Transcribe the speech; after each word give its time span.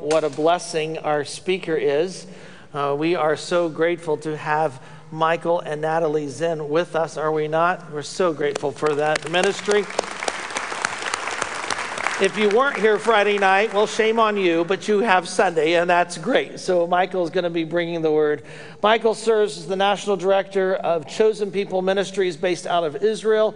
what 0.00 0.24
a 0.24 0.30
blessing 0.30 0.96
our 0.98 1.24
speaker 1.24 1.76
is. 1.76 2.26
Uh, 2.72 2.96
we 2.98 3.14
are 3.14 3.36
so 3.36 3.68
grateful 3.68 4.16
to 4.16 4.36
have 4.36 4.80
Michael 5.10 5.60
and 5.60 5.80
Natalie 5.80 6.28
Zinn 6.28 6.68
with 6.68 6.96
us, 6.96 7.16
are 7.16 7.32
we 7.32 7.48
not? 7.48 7.92
We're 7.92 8.02
so 8.02 8.32
grateful 8.32 8.72
for 8.72 8.94
that 8.94 9.30
ministry. 9.30 9.80
If 12.22 12.36
you 12.38 12.48
weren't 12.50 12.78
here 12.78 12.98
Friday 12.98 13.38
night, 13.38 13.74
well, 13.74 13.86
shame 13.86 14.18
on 14.18 14.36
you, 14.36 14.64
but 14.64 14.88
you 14.88 15.00
have 15.00 15.28
Sunday, 15.28 15.74
and 15.74 15.88
that's 15.88 16.16
great. 16.16 16.60
So, 16.60 16.86
Michael 16.86 17.24
is 17.24 17.30
going 17.30 17.44
to 17.44 17.50
be 17.50 17.64
bringing 17.64 18.02
the 18.02 18.10
word. 18.10 18.42
Michael 18.82 19.14
serves 19.14 19.58
as 19.58 19.66
the 19.66 19.76
national 19.76 20.16
director 20.16 20.74
of 20.76 21.08
Chosen 21.08 21.50
People 21.50 21.82
Ministries 21.82 22.36
based 22.36 22.66
out 22.66 22.84
of 22.84 23.02
Israel, 23.02 23.54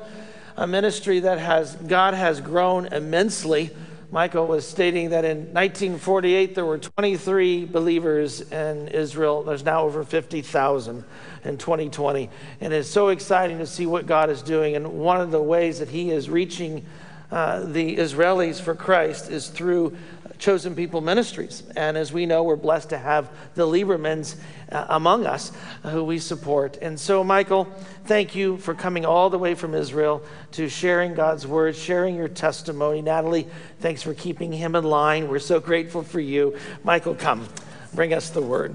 a 0.57 0.67
ministry 0.67 1.21
that 1.21 1.39
has, 1.39 1.77
God 1.77 2.15
has 2.15 2.41
grown 2.41 2.87
immensely. 2.87 3.71
Michael 4.11 4.47
was 4.47 4.67
stating 4.67 5.11
that 5.11 5.25
in 5.25 5.39
1948 5.53 6.55
there 6.55 6.65
were 6.65 6.79
23 6.79 7.65
believers 7.65 8.41
in 8.53 8.89
Israel. 8.89 9.43
There's 9.43 9.65
now 9.65 9.83
over 9.83 10.05
50,000 10.05 11.05
in 11.45 11.59
2020. 11.59 12.31
And 12.61 12.73
it's 12.73 12.89
so 12.89 13.09
exciting 13.09 13.59
to 13.59 13.67
see 13.67 13.87
what 13.87 14.07
God 14.07 14.31
is 14.31 14.43
doing. 14.43 14.77
And 14.77 14.95
one 14.95 15.21
of 15.21 15.31
the 15.31 15.43
ways 15.43 15.79
that 15.79 15.89
He 15.89 16.11
is 16.11 16.31
reaching 16.31 16.85
uh, 17.31 17.61
the 17.65 17.97
Israelis 17.97 18.61
for 18.61 18.75
Christ 18.75 19.31
is 19.31 19.49
through 19.49 19.97
Chosen 20.39 20.75
People 20.75 21.01
Ministries. 21.01 21.63
And 21.77 21.97
as 21.97 22.13
we 22.13 22.27
know, 22.27 22.43
we're 22.43 22.57
blessed 22.57 22.91
to 22.91 22.99
have 22.99 23.31
the 23.55 23.67
Liebermans 23.67 24.37
uh, 24.71 24.87
among 24.89 25.27
us 25.27 25.53
who 25.83 26.05
we 26.05 26.19
support. 26.19 26.77
And 26.83 26.99
so, 26.99 27.25
Michael, 27.25 27.65
thank 28.07 28.35
you 28.35 28.57
for 28.59 28.75
coming 28.75 29.05
all 29.05 29.31
the 29.31 29.39
way 29.39 29.55
from 29.55 29.75
Israel 29.75 30.23
to 30.53 30.69
sharing 30.69 31.15
God's 31.15 31.47
word, 31.47 31.77
sharing 31.77 32.17
your 32.17 32.29
testimony. 32.29 33.03
Natalie, 33.03 33.47
thanks 33.81 34.03
for 34.03 34.15
keeping 34.15 34.53
him 34.53 34.75
in 34.75 34.85
line. 34.85 35.29
We're 35.29 35.39
so 35.39 35.61
grateful 35.61 36.03
for 36.03 36.21
you. 36.21 36.57
Michael, 36.83 37.15
come, 37.15 37.49
bring 37.95 38.13
us 38.13 38.31
the 38.31 38.43
word. 38.43 38.75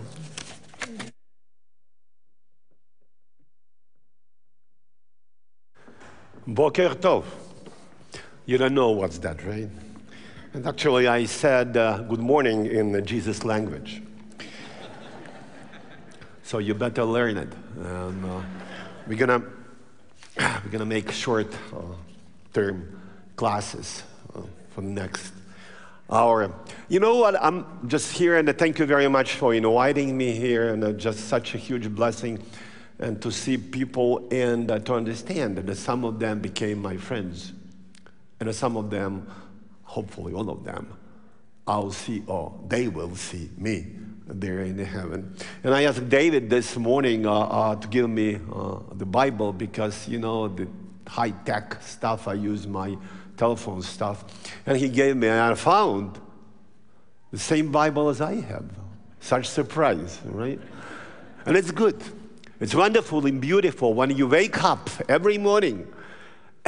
Boker 6.48 6.96
Tov. 6.96 7.26
You 8.48 8.58
don't 8.58 8.74
know 8.74 8.90
what's 8.90 9.20
that, 9.20 9.46
right? 9.46 9.70
And 10.52 10.66
actually, 10.66 11.08
I 11.08 11.26
said 11.26 11.78
uh, 11.78 12.00
good 12.00 12.22
morning 12.22 12.66
in 12.66 12.92
the 12.92 13.04
Jesus 13.04 13.46
language. 13.46 14.02
so 16.42 16.58
you 16.58 16.74
better 16.74 17.04
learn 17.04 17.38
it. 17.38 17.54
And, 17.78 18.26
uh, 18.26 18.42
we're 19.06 19.20
gonna 19.20 19.44
we're 20.40 20.72
gonna 20.72 20.88
make 20.88 21.12
short 21.12 21.54
uh, 21.72 21.82
term 22.52 23.00
classes 23.36 24.02
uh, 24.34 24.42
for 24.72 24.82
the 24.82 24.88
next 24.88 25.34
hour. 26.10 26.52
You 26.88 27.00
know 27.00 27.18
what? 27.18 27.36
I'm 27.40 27.88
just 27.88 28.12
here, 28.12 28.36
and 28.38 28.58
thank 28.58 28.80
you 28.80 28.88
very 28.88 29.08
much 29.08 29.34
for 29.34 29.54
inviting 29.54 30.18
me 30.18 30.32
here, 30.32 30.74
and 30.74 30.84
uh, 30.84 30.94
just 30.94 31.28
such 31.28 31.54
a 31.54 31.60
huge 31.60 31.94
blessing, 31.94 32.44
and 32.98 33.22
to 33.22 33.32
see 33.32 33.56
people 33.56 34.28
and 34.32 34.72
uh, 34.72 34.80
to 34.80 34.96
understand 34.96 35.58
that 35.58 35.76
some 35.76 36.04
of 36.04 36.18
them 36.18 36.40
became 36.40 36.82
my 36.82 36.98
friends, 36.98 37.54
and 38.40 38.54
some 38.56 38.78
of 38.78 38.90
them 38.90 39.28
hopefully 39.90 40.34
all 40.34 40.50
of 40.52 40.64
them, 40.64 40.94
I'll 41.66 41.92
see, 41.92 42.22
or 42.28 42.54
they 42.68 42.88
will 42.88 43.16
see 43.16 43.50
me 43.58 43.88
there 44.28 44.60
in 44.62 44.78
heaven. 44.78 45.36
And 45.64 45.74
I 45.74 45.84
asked 45.84 46.08
David 46.08 46.48
this 46.48 46.78
morning 46.78 47.26
uh, 47.26 47.34
uh, 47.34 47.76
to 47.76 47.88
give 47.88 48.08
me 48.08 48.36
uh, 48.36 48.78
the 48.94 49.06
Bible 49.06 49.52
because, 49.52 50.08
you 50.08 50.20
know, 50.20 50.48
the 50.48 50.68
high 51.08 51.32
tech 51.32 51.82
stuff, 51.82 52.28
I 52.28 52.36
use 52.36 52.68
my 52.68 52.96
telephone 53.36 53.82
stuff. 53.82 54.26
And 54.68 54.78
he 54.78 54.90
gave 54.90 55.18
me, 55.18 55.28
and 55.28 55.40
I 55.40 55.56
found 55.56 56.20
the 57.32 57.40
same 57.40 57.72
Bible 57.72 58.10
as 58.10 58.22
I 58.22 58.36
have. 58.36 58.66
Such 59.20 59.48
surprise, 59.48 60.20
right? 60.26 60.60
And 61.48 61.58
it's 61.58 61.72
good. 61.72 62.00
It's 62.60 62.76
wonderful 62.76 63.26
and 63.26 63.42
beautiful 63.42 63.96
when 63.96 64.16
you 64.16 64.28
wake 64.28 64.64
up 64.64 64.90
every 65.10 65.40
morning 65.40 65.88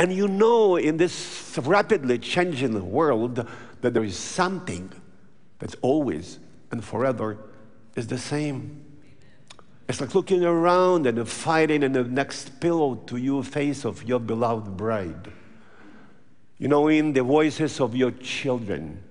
and 0.01 0.11
you 0.11 0.27
know, 0.27 0.77
in 0.77 0.97
this 0.97 1.59
rapidly 1.61 2.17
changing 2.17 2.91
world, 2.91 3.47
that 3.81 3.93
there 3.93 4.03
is 4.03 4.17
something 4.17 4.91
that's 5.59 5.75
always 5.83 6.39
and 6.71 6.83
forever 6.83 7.37
is 7.95 8.07
the 8.07 8.17
same. 8.17 8.83
It's 9.87 10.01
like 10.01 10.15
looking 10.15 10.43
around 10.43 11.05
and 11.05 11.29
finding 11.29 11.83
in 11.83 11.91
the 11.91 12.03
next 12.03 12.59
pillow 12.59 12.95
to 12.95 13.17
your 13.17 13.43
face 13.43 13.85
of 13.85 14.01
your 14.01 14.19
beloved 14.19 14.75
bride. 14.75 15.31
You 16.57 16.67
know, 16.67 16.87
in 16.87 17.13
the 17.13 17.21
voices 17.21 17.79
of 17.79 17.95
your 17.95 18.09
children, 18.09 19.03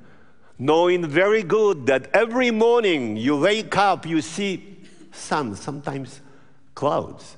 knowing 0.58 1.06
very 1.06 1.44
good 1.44 1.86
that 1.86 2.10
every 2.12 2.50
morning 2.50 3.16
you 3.16 3.38
wake 3.38 3.76
up, 3.76 4.06
you 4.06 4.20
see 4.20 4.78
sun, 5.12 5.54
sometimes 5.54 6.20
clouds. 6.74 7.36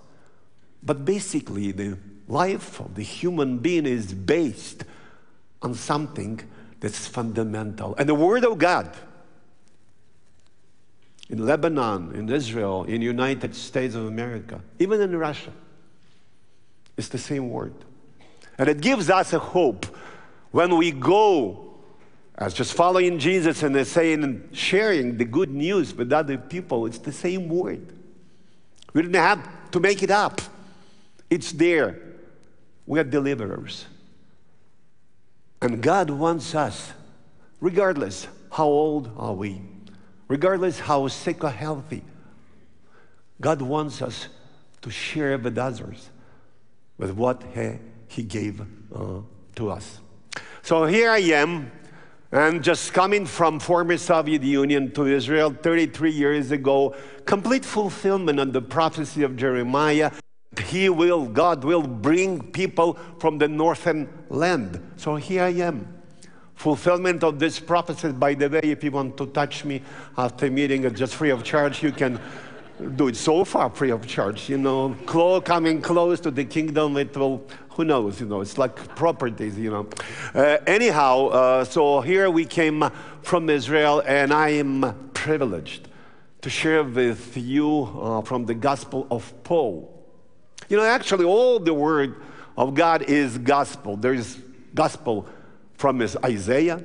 But 0.83 1.05
basically, 1.05 1.73
the 1.73 1.99
life 2.33 2.81
of 2.81 2.95
the 2.95 3.03
human 3.03 3.59
being 3.59 3.87
is 3.87 4.15
based 4.15 4.85
on 5.61 5.75
something 5.75 6.41
that's 6.81 7.07
fundamental. 7.07 7.95
And 7.97 8.09
the 8.09 8.15
Word 8.15 8.45
of 8.45 8.59
God 8.59 8.91
in 11.29 11.47
Lebanon, 11.47 12.15
in 12.15 12.29
Israel, 12.29 12.85
in 12.85 13.01
the 13.01 13.07
United 13.07 13.55
States 13.55 13.95
of 13.95 14.07
America, 14.07 14.61
even 14.79 15.01
in 15.01 15.17
Russia, 15.17 15.53
it's 16.97 17.09
the 17.09 17.19
same 17.19 17.49
word. 17.49 17.75
And 18.59 18.69
it 18.69 18.81
gives 18.81 19.09
us 19.09 19.33
a 19.33 19.39
hope 19.39 19.87
when 20.51 20.77
we 20.77 20.91
go 20.91 21.73
as 22.37 22.53
just 22.53 22.75
following 22.75 23.19
Jesus 23.19 23.63
and 23.63 23.87
saying 23.87 24.25
and 24.25 24.49
sharing 24.55 25.17
the 25.17 25.25
good 25.25 25.51
news 25.51 25.95
with 25.95 26.13
other 26.13 26.37
people. 26.37 26.85
It's 26.87 26.99
the 26.99 27.13
same 27.13 27.49
word. 27.49 27.93
We 28.93 29.03
didn't 29.03 29.15
have 29.15 29.71
to 29.71 29.81
make 29.81 30.03
it 30.03 30.11
up. 30.11 30.43
It's 31.31 31.53
there. 31.53 32.12
We 32.87 32.99
are 32.99 33.05
deliverers. 33.05 33.87
And 35.61 35.81
God 35.81 36.11
wants 36.11 36.55
us, 36.55 36.93
regardless 37.61 38.27
how 38.51 38.67
old 38.67 39.13
are 39.17 39.33
we, 39.33 39.63
regardless 40.29 40.81
how 40.81 41.07
sick 41.09 41.45
or 41.45 41.51
healthy, 41.51 42.03
God 43.41 43.63
wants 43.63 44.03
us 44.03 44.29
to 44.83 44.91
share 44.91 45.39
with 45.39 45.57
others 45.57 46.11
with 46.99 47.13
what 47.13 47.43
He, 47.55 47.79
he 48.09 48.23
gave 48.23 48.61
uh, 48.95 49.21
to 49.57 49.71
us. 49.71 50.01
So 50.63 50.85
here 50.85 51.11
I 51.11 51.19
am, 51.19 51.71
and 52.31 52.63
just 52.63 52.93
coming 52.93 53.27
from 53.27 53.59
former 53.59 53.97
Soviet 53.97 54.43
Union 54.43 54.93
to 54.93 55.07
Israel 55.07 55.51
33 55.51 56.11
years 56.11 56.51
ago, 56.51 56.95
complete 57.25 57.65
fulfillment 57.65 58.39
of 58.39 58.53
the 58.53 58.63
prophecy 58.63 59.23
of 59.23 59.37
Jeremiah 59.37 60.11
he 60.61 60.89
will, 60.89 61.27
God 61.27 61.65
will 61.65 61.83
bring 61.83 62.43
people 62.53 62.99
from 63.19 63.39
the 63.39 63.49
northern 63.49 64.09
land. 64.29 64.81
So 64.97 65.17
here 65.17 65.45
I 65.45 65.51
am. 65.51 65.87
Fulfillment 66.55 67.25
of 67.25 67.39
this 67.39 67.59
prophecy. 67.59 68.13
By 68.13 68.35
the 68.35 68.49
way, 68.49 68.61
if 68.63 68.85
you 68.85 68.91
want 68.91 69.17
to 69.17 69.27
touch 69.27 69.65
me 69.65 69.83
after 70.17 70.51
meeting, 70.51 70.93
just 70.95 71.15
free 71.15 71.31
of 71.31 71.43
charge. 71.43 71.83
You 71.83 71.91
can 71.91 72.21
do 72.97 73.09
it 73.09 73.17
so 73.17 73.45
far 73.45 73.71
free 73.71 73.91
of 73.91 74.07
charge. 74.07 74.49
You 74.49 74.59
know, 74.59 74.95
close, 75.07 75.43
coming 75.45 75.81
close 75.81 76.21
to 76.21 76.31
the 76.31 76.45
kingdom, 76.45 76.97
it 76.99 77.17
will, 77.17 77.45
who 77.71 77.85
knows, 77.85 78.21
you 78.21 78.27
know, 78.27 78.43
it's 78.43 78.59
like 78.59 78.95
properties, 78.95 79.59
you 79.59 79.71
know. 79.71 79.89
Uh, 80.35 80.59
anyhow, 80.67 81.29
uh, 81.29 81.65
so 81.65 82.01
here 82.03 82.31
we 82.31 82.45
came 82.45 82.85
from 83.23 83.49
Israel, 83.49 84.03
and 84.07 84.33
I 84.33 84.51
am 84.51 85.11
privileged 85.15 85.89
to 86.43 86.51
share 86.51 86.85
with 86.85 87.37
you 87.37 87.85
uh, 88.01 88.21
from 88.23 88.47
the 88.47 88.55
Gospel 88.55 89.07
of 89.11 89.33
Paul. 89.45 89.92
You 90.73 90.79
know, 90.79 90.85
actually, 90.85 91.27
all 91.27 91.59
the 91.59 91.75
word 91.75 92.17
of 92.57 92.73
God 92.73 93.03
is 93.03 93.37
gospel. 93.37 93.95
There 93.95 94.15
is 94.15 94.41
gospel 94.75 95.29
from 95.75 96.01
Isaiah, 96.01 96.83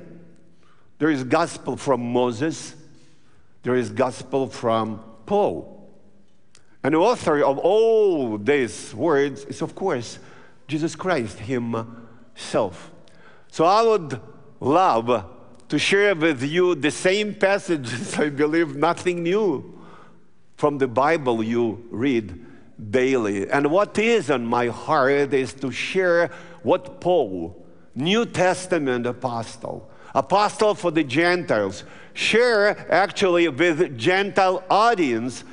there 0.98 1.08
is 1.08 1.24
gospel 1.24 1.74
from 1.78 2.12
Moses, 2.12 2.74
there 3.62 3.76
is 3.76 3.88
gospel 3.88 4.48
from 4.48 5.02
Paul. 5.24 5.90
And 6.84 6.92
the 6.92 6.98
author 6.98 7.42
of 7.42 7.56
all 7.56 8.36
these 8.36 8.94
words 8.94 9.46
is, 9.46 9.62
of 9.62 9.74
course, 9.74 10.18
Jesus 10.66 10.94
Christ 10.94 11.38
Himself. 11.38 12.90
So 13.50 13.64
I 13.64 13.80
would 13.84 14.20
love 14.60 15.24
to 15.66 15.78
share 15.78 16.14
with 16.14 16.42
you 16.42 16.74
the 16.74 16.90
same 16.90 17.34
passages, 17.34 18.18
I 18.18 18.28
believe, 18.28 18.76
nothing 18.76 19.22
new 19.22 19.80
from 20.56 20.76
the 20.76 20.88
Bible 20.88 21.42
you 21.42 21.86
read 21.90 22.44
daily. 22.90 23.50
And 23.50 23.70
what 23.70 23.98
is 23.98 24.30
on 24.30 24.46
my 24.46 24.68
heart 24.68 25.32
is 25.32 25.52
to 25.54 25.70
share 25.70 26.30
what 26.62 27.00
Paul, 27.00 27.66
New 27.94 28.26
Testament 28.26 29.06
apostle, 29.06 29.90
apostle 30.14 30.74
for 30.74 30.90
the 30.90 31.04
Gentiles, 31.04 31.84
share 32.14 32.90
actually 32.92 33.48
with 33.48 33.98
Gentile 33.98 34.62
audience 34.70 35.44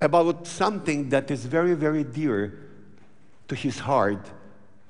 about 0.00 0.46
something 0.46 1.10
that 1.10 1.30
is 1.30 1.44
very, 1.44 1.74
very 1.74 2.04
dear 2.04 2.58
to 3.48 3.54
his 3.54 3.78
heart. 3.78 4.30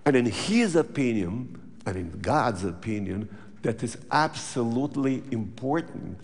And 0.04 0.16
in 0.16 0.26
his 0.26 0.76
opinion, 0.76 1.60
and 1.86 1.96
in 1.96 2.20
God's 2.20 2.64
opinion, 2.64 3.28
that 3.62 3.82
is 3.82 3.98
absolutely 4.10 5.22
important 5.30 6.18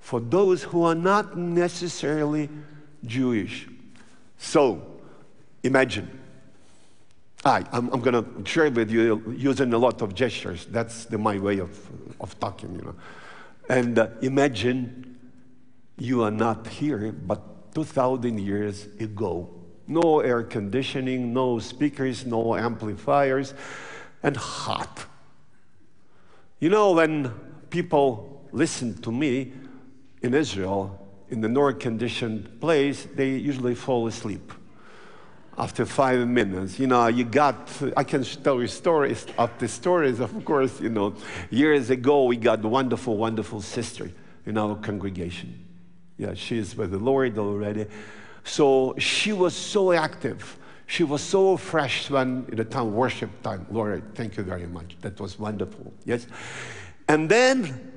for 0.00 0.20
those 0.20 0.62
who 0.62 0.82
are 0.82 0.94
not 0.94 1.36
necessarily 1.36 2.48
Jewish. 3.04 3.68
So, 4.40 4.82
imagine. 5.62 6.18
I, 7.44 7.64
I'm, 7.72 7.90
I'm 7.92 8.00
going 8.00 8.24
to 8.24 8.50
share 8.50 8.70
with 8.70 8.90
you 8.90 9.34
using 9.36 9.72
a 9.74 9.78
lot 9.78 10.00
of 10.02 10.14
gestures. 10.14 10.66
That's 10.66 11.04
the, 11.04 11.18
my 11.18 11.38
way 11.38 11.58
of, 11.58 11.78
of 12.20 12.38
talking, 12.40 12.74
you 12.74 12.82
know. 12.82 12.94
And 13.68 13.98
uh, 13.98 14.08
imagine 14.22 15.18
you 15.98 16.22
are 16.22 16.30
not 16.30 16.66
here, 16.66 17.12
but 17.12 17.74
2,000 17.74 18.40
years 18.40 18.86
ago. 18.98 19.50
No 19.86 20.20
air 20.20 20.42
conditioning, 20.42 21.34
no 21.34 21.58
speakers, 21.58 22.24
no 22.24 22.56
amplifiers, 22.56 23.52
and 24.22 24.36
hot. 24.36 25.04
You 26.60 26.70
know, 26.70 26.92
when 26.92 27.30
people 27.68 28.42
listen 28.52 29.00
to 29.02 29.12
me 29.12 29.52
in 30.22 30.34
Israel, 30.34 31.00
in 31.30 31.40
the 31.40 31.48
north 31.48 31.78
conditioned 31.78 32.60
place, 32.60 33.06
they 33.14 33.30
usually 33.30 33.74
fall 33.74 34.06
asleep 34.06 34.52
after 35.56 35.84
five 35.84 36.26
minutes. 36.26 36.78
You 36.78 36.86
know, 36.86 37.06
you 37.06 37.24
got, 37.24 37.70
I 37.96 38.04
can 38.04 38.24
tell 38.24 38.60
you 38.60 38.66
stories 38.66 39.26
of 39.38 39.50
the 39.58 39.68
stories, 39.68 40.20
of 40.20 40.44
course, 40.44 40.80
you 40.80 40.88
know. 40.88 41.14
Years 41.50 41.90
ago, 41.90 42.24
we 42.24 42.36
got 42.36 42.64
a 42.64 42.68
wonderful, 42.68 43.16
wonderful 43.16 43.60
sister 43.60 44.10
in 44.46 44.56
our 44.56 44.74
congregation. 44.76 45.66
Yeah, 46.16 46.34
she 46.34 46.58
is 46.58 46.76
with 46.76 46.90
the 46.90 46.98
Lord 46.98 47.38
already. 47.38 47.86
So 48.44 48.94
she 48.98 49.32
was 49.32 49.54
so 49.54 49.92
active. 49.92 50.58
She 50.86 51.04
was 51.04 51.22
so 51.22 51.56
fresh 51.56 52.10
when 52.10 52.46
in 52.48 52.56
the 52.56 52.64
time 52.64 52.94
worship 52.94 53.30
time. 53.42 53.66
Lord, 53.70 54.02
thank 54.14 54.36
you 54.36 54.42
very 54.42 54.66
much. 54.66 54.96
That 55.02 55.20
was 55.20 55.38
wonderful. 55.38 55.92
Yes. 56.04 56.26
And 57.06 57.28
then 57.28 57.92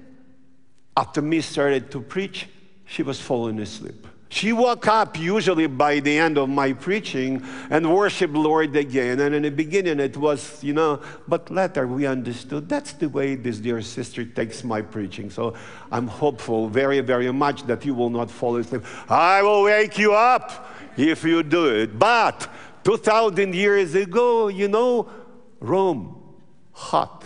after 0.95 1.21
me 1.21 1.41
started 1.41 1.89
to 1.91 2.01
preach, 2.01 2.47
she 2.85 3.03
was 3.03 3.19
falling 3.19 3.59
asleep. 3.59 4.07
She 4.33 4.51
woke 4.51 4.87
up 4.87 5.19
usually 5.19 5.67
by 5.67 5.99
the 5.99 6.17
end 6.17 6.39
of 6.39 6.49
my 6.49 6.73
preaching 6.73 7.45
and 7.69 7.93
worshiped 7.93 8.33
Lord 8.33 8.75
again. 8.75 9.19
And 9.19 9.35
in 9.35 9.43
the 9.43 9.51
beginning 9.51 9.99
it 9.99 10.17
was, 10.17 10.63
you 10.63 10.73
know, 10.73 11.01
but 11.27 11.51
later 11.51 11.85
we 11.85 12.07
understood 12.07 12.67
that's 12.67 12.93
the 12.93 13.07
way 13.07 13.35
this 13.35 13.59
dear 13.59 13.79
sister 13.83 14.25
takes 14.25 14.63
my 14.63 14.81
preaching. 14.81 15.29
So 15.29 15.53
I'm 15.91 16.07
hopeful 16.07 16.67
very, 16.67 16.99
very 17.01 17.31
much 17.31 17.67
that 17.67 17.85
you 17.85 17.93
will 17.93 18.09
not 18.09 18.31
fall 18.31 18.55
asleep. 18.55 18.83
I 19.07 19.43
will 19.43 19.61
wake 19.61 19.99
you 19.99 20.13
up 20.13 20.67
if 20.97 21.23
you 21.23 21.43
do 21.43 21.67
it. 21.67 21.99
But 21.99 22.49
2,000 22.83 23.53
years 23.53 23.93
ago, 23.93 24.47
you 24.47 24.67
know, 24.67 25.09
Rome, 25.59 26.17
hot. 26.71 27.23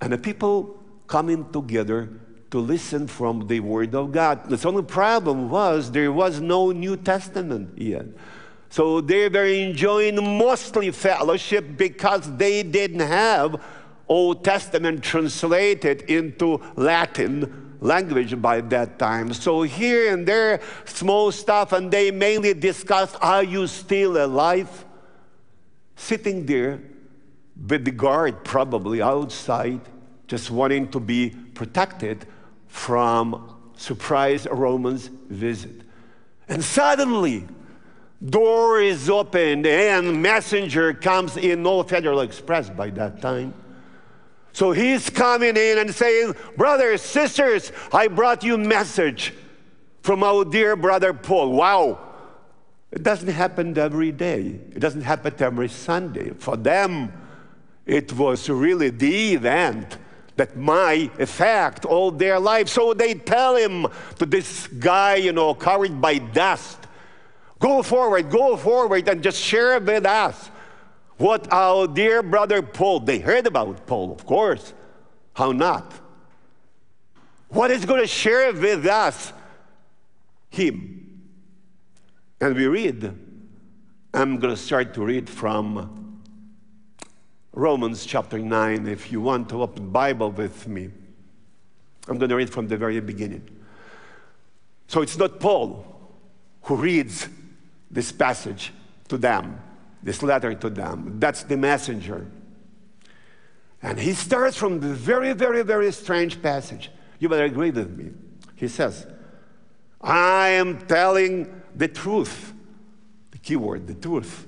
And 0.00 0.14
the 0.14 0.18
people 0.18 0.82
coming 1.06 1.52
together 1.52 2.08
to 2.52 2.58
listen 2.58 3.08
from 3.08 3.46
the 3.48 3.60
Word 3.60 3.94
of 3.94 4.12
God. 4.12 4.48
The 4.48 4.68
only 4.68 4.82
problem 4.82 5.50
was 5.50 5.90
there 5.90 6.12
was 6.12 6.40
no 6.40 6.70
New 6.70 6.96
Testament 6.96 7.76
yet. 7.78 8.06
So 8.68 9.00
they 9.00 9.28
were 9.28 9.46
enjoying 9.46 10.16
mostly 10.38 10.90
fellowship 10.90 11.76
because 11.76 12.34
they 12.36 12.62
didn't 12.62 13.00
have 13.00 13.60
Old 14.06 14.44
Testament 14.44 15.02
translated 15.02 16.02
into 16.02 16.60
Latin 16.76 17.76
language 17.80 18.40
by 18.40 18.60
that 18.60 18.98
time. 18.98 19.32
So 19.32 19.62
here 19.62 20.12
and 20.12 20.28
there, 20.28 20.60
small 20.84 21.32
stuff, 21.32 21.72
and 21.72 21.90
they 21.90 22.10
mainly 22.10 22.52
discussed, 22.52 23.16
are 23.22 23.42
you 23.42 23.66
still 23.66 24.22
alive? 24.22 24.84
Sitting 25.96 26.44
there 26.44 26.82
with 27.68 27.84
the 27.86 27.90
guard 27.90 28.44
probably 28.44 29.00
outside, 29.00 29.80
just 30.26 30.50
wanting 30.50 30.90
to 30.90 31.00
be 31.00 31.30
protected 31.54 32.26
from 32.72 33.54
surprise 33.76 34.46
Romans 34.50 35.08
visit. 35.28 35.82
And 36.48 36.64
suddenly, 36.64 37.46
door 38.24 38.80
is 38.80 39.10
opened 39.10 39.66
and 39.66 40.22
messenger 40.22 40.94
comes 40.94 41.36
in, 41.36 41.62
no 41.62 41.82
Federal 41.82 42.22
Express 42.22 42.70
by 42.70 42.88
that 42.90 43.20
time. 43.20 43.52
So 44.54 44.72
he's 44.72 45.10
coming 45.10 45.56
in 45.56 45.78
and 45.78 45.94
saying, 45.94 46.34
Brothers, 46.56 47.02
sisters, 47.02 47.72
I 47.92 48.08
brought 48.08 48.42
you 48.42 48.56
message 48.56 49.34
from 50.00 50.22
our 50.24 50.44
dear 50.44 50.74
brother 50.74 51.12
Paul. 51.12 51.52
Wow. 51.52 51.98
It 52.90 53.02
doesn't 53.02 53.28
happen 53.28 53.76
every 53.76 54.12
day. 54.12 54.58
It 54.72 54.80
doesn't 54.80 55.02
happen 55.02 55.34
every 55.38 55.68
Sunday. 55.68 56.30
For 56.30 56.56
them, 56.56 57.12
it 57.84 58.12
was 58.14 58.48
really 58.48 58.88
the 58.88 59.34
event 59.34 59.98
that 60.36 60.56
might 60.56 61.18
affect 61.20 61.84
all 61.84 62.10
their 62.10 62.38
life. 62.38 62.68
So 62.68 62.94
they 62.94 63.14
tell 63.14 63.56
him 63.56 63.86
to 64.18 64.26
this 64.26 64.66
guy, 64.66 65.16
you 65.16 65.32
know, 65.32 65.54
carried 65.54 66.00
by 66.00 66.18
dust, 66.18 66.78
go 67.58 67.82
forward, 67.82 68.30
go 68.30 68.56
forward, 68.56 69.08
and 69.08 69.22
just 69.22 69.40
share 69.40 69.78
with 69.78 70.06
us 70.06 70.50
what 71.18 71.52
our 71.52 71.86
dear 71.86 72.22
brother 72.22 72.62
Paul, 72.62 73.00
they 73.00 73.18
heard 73.18 73.46
about 73.46 73.86
Paul, 73.86 74.12
of 74.12 74.26
course. 74.26 74.72
How 75.34 75.52
not? 75.52 75.92
What 77.48 77.70
is 77.70 77.84
going 77.84 78.00
to 78.00 78.06
share 78.06 78.52
with 78.52 78.86
us? 78.86 79.32
Him. 80.50 81.22
And 82.40 82.56
we 82.56 82.66
read, 82.66 83.04
I'm 84.12 84.38
going 84.38 84.54
to 84.54 84.60
start 84.60 84.94
to 84.94 85.04
read 85.04 85.30
from 85.30 86.01
Romans 87.52 88.06
chapter 88.06 88.38
9, 88.38 88.86
if 88.86 89.12
you 89.12 89.20
want 89.20 89.48
to 89.50 89.62
open 89.62 89.90
Bible 89.90 90.30
with 90.30 90.66
me. 90.66 90.90
I'm 92.08 92.18
going 92.18 92.30
to 92.30 92.36
read 92.36 92.50
from 92.50 92.68
the 92.68 92.76
very 92.76 93.00
beginning. 93.00 93.48
So 94.88 95.02
it's 95.02 95.16
not 95.16 95.38
Paul 95.38 95.86
who 96.62 96.76
reads 96.76 97.28
this 97.90 98.10
passage 98.12 98.72
to 99.08 99.18
them 99.18 99.60
this 100.02 100.22
letter 100.22 100.54
to 100.54 100.70
them. 100.70 101.18
That's 101.18 101.44
the 101.44 101.56
messenger. 101.56 102.26
And 103.82 103.98
he 103.98 104.12
starts 104.12 104.56
from 104.56 104.80
the 104.80 104.88
very, 104.88 105.32
very, 105.32 105.62
very 105.62 105.92
strange 105.92 106.42
passage. 106.42 106.90
You 107.18 107.28
better 107.28 107.44
agree 107.44 107.70
with 107.70 107.96
me. 107.96 108.10
He 108.56 108.68
says, 108.68 109.06
I 110.00 110.48
am 110.48 110.86
telling 110.86 111.62
the 111.74 111.88
truth, 111.88 112.52
the 113.30 113.38
key 113.38 113.56
word, 113.56 113.86
the 113.86 113.94
truth, 113.94 114.46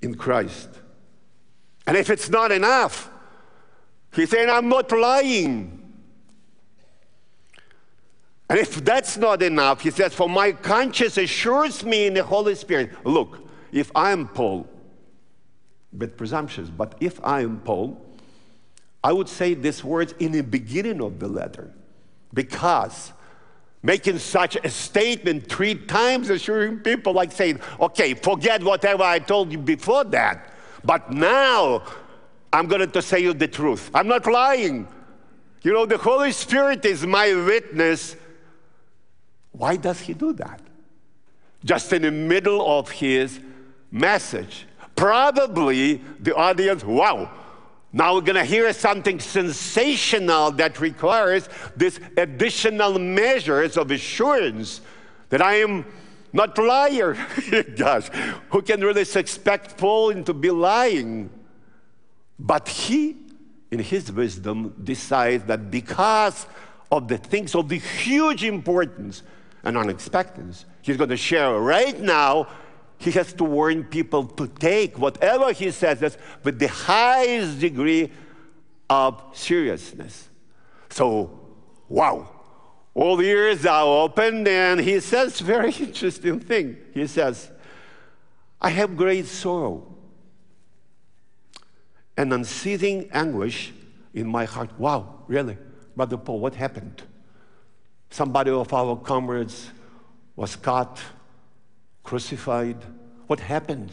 in 0.00 0.14
Christ. 0.14 0.68
And 1.88 1.96
if 1.96 2.10
it's 2.10 2.28
not 2.28 2.52
enough, 2.52 3.10
he's 4.12 4.28
saying, 4.28 4.50
I'm 4.50 4.68
not 4.68 4.92
lying. 4.92 5.74
And 8.50 8.58
if 8.58 8.84
that's 8.84 9.16
not 9.16 9.42
enough, 9.42 9.80
he 9.80 9.90
says, 9.90 10.12
For 10.12 10.28
my 10.28 10.52
conscience 10.52 11.16
assures 11.16 11.82
me 11.84 12.06
in 12.06 12.12
the 12.12 12.22
Holy 12.22 12.54
Spirit. 12.56 12.90
Look, 13.06 13.48
if 13.72 13.90
I'm 13.94 14.28
Paul, 14.28 14.68
bit 15.96 16.18
presumptuous, 16.18 16.68
but 16.68 16.94
if 17.00 17.24
I 17.24 17.40
am 17.40 17.58
Paul, 17.60 17.98
I 19.02 19.14
would 19.14 19.28
say 19.30 19.54
these 19.54 19.82
words 19.82 20.12
in 20.18 20.32
the 20.32 20.42
beginning 20.42 21.00
of 21.00 21.18
the 21.18 21.28
letter 21.28 21.72
because 22.34 23.14
making 23.82 24.18
such 24.18 24.56
a 24.62 24.68
statement 24.68 25.50
three 25.50 25.74
times 25.74 26.28
assuring 26.28 26.80
people 26.80 27.14
like 27.14 27.32
saying, 27.32 27.60
okay, 27.80 28.12
forget 28.12 28.62
whatever 28.62 29.04
I 29.04 29.20
told 29.20 29.50
you 29.50 29.56
before 29.56 30.04
that, 30.04 30.52
but 30.84 31.10
now 31.12 31.82
I'm 32.52 32.66
going 32.66 32.90
to 32.90 33.02
say 33.02 33.20
you 33.20 33.34
the 33.34 33.48
truth. 33.48 33.90
I'm 33.94 34.08
not 34.08 34.26
lying. 34.26 34.88
You 35.62 35.72
know, 35.72 35.86
the 35.86 35.98
Holy 35.98 36.32
Spirit 36.32 36.84
is 36.84 37.06
my 37.06 37.34
witness. 37.34 38.16
Why 39.52 39.76
does 39.76 40.00
he 40.00 40.14
do 40.14 40.32
that? 40.34 40.60
Just 41.64 41.92
in 41.92 42.02
the 42.02 42.10
middle 42.10 42.78
of 42.78 42.90
his 42.90 43.40
message. 43.90 44.66
Probably 44.94 46.02
the 46.20 46.34
audience, 46.34 46.84
wow, 46.84 47.30
now 47.92 48.14
we're 48.14 48.20
going 48.20 48.36
to 48.36 48.44
hear 48.44 48.72
something 48.72 49.18
sensational 49.18 50.50
that 50.52 50.80
requires 50.80 51.48
this 51.76 51.98
additional 52.16 52.98
measures 52.98 53.76
of 53.76 53.90
assurance 53.90 54.80
that 55.30 55.40
I 55.40 55.54
am 55.56 55.86
not 56.32 56.58
liar. 56.58 57.16
Gosh, 57.76 58.08
who 58.50 58.62
can 58.62 58.80
really 58.80 59.02
expect 59.02 59.76
Paul 59.76 60.22
to 60.22 60.34
be 60.34 60.50
lying? 60.50 61.30
But 62.38 62.68
he, 62.68 63.16
in 63.70 63.80
his 63.80 64.12
wisdom, 64.12 64.74
decides 64.82 65.44
that 65.44 65.70
because 65.70 66.46
of 66.90 67.08
the 67.08 67.18
things 67.18 67.54
of 67.54 67.68
the 67.68 67.78
huge 67.78 68.44
importance 68.44 69.22
and 69.64 69.76
unexpectedness, 69.76 70.64
he's 70.82 70.96
going 70.96 71.10
to 71.10 71.16
share 71.16 71.58
right 71.58 71.98
now 72.00 72.46
he 72.98 73.12
has 73.12 73.32
to 73.34 73.44
warn 73.44 73.84
people 73.84 74.24
to 74.24 74.48
take 74.48 74.98
whatever 74.98 75.52
he 75.52 75.70
says 75.70 76.18
with 76.42 76.58
the 76.58 76.66
highest 76.66 77.60
degree 77.60 78.10
of 78.90 79.22
seriousness. 79.32 80.28
So, 80.90 81.38
wow. 81.88 82.28
All 82.94 83.16
the 83.16 83.26
ears 83.26 83.64
are 83.66 83.84
opened, 83.84 84.48
and 84.48 84.80
he 84.80 85.00
says 85.00 85.40
very 85.40 85.72
interesting 85.80 86.40
thing. 86.40 86.76
He 86.94 87.06
says, 87.06 87.50
I 88.60 88.70
have 88.70 88.96
great 88.96 89.26
sorrow 89.26 89.86
and 92.16 92.32
unceasing 92.32 93.08
anguish 93.12 93.72
in 94.12 94.26
my 94.26 94.44
heart. 94.44 94.70
Wow, 94.78 95.22
really? 95.28 95.56
Brother 95.94 96.16
Paul, 96.16 96.40
what 96.40 96.54
happened? 96.54 97.02
Somebody 98.10 98.50
of 98.50 98.72
our 98.72 98.96
comrades 98.96 99.70
was 100.34 100.56
caught, 100.56 101.00
crucified. 102.02 102.76
What 103.28 103.40
happened? 103.40 103.92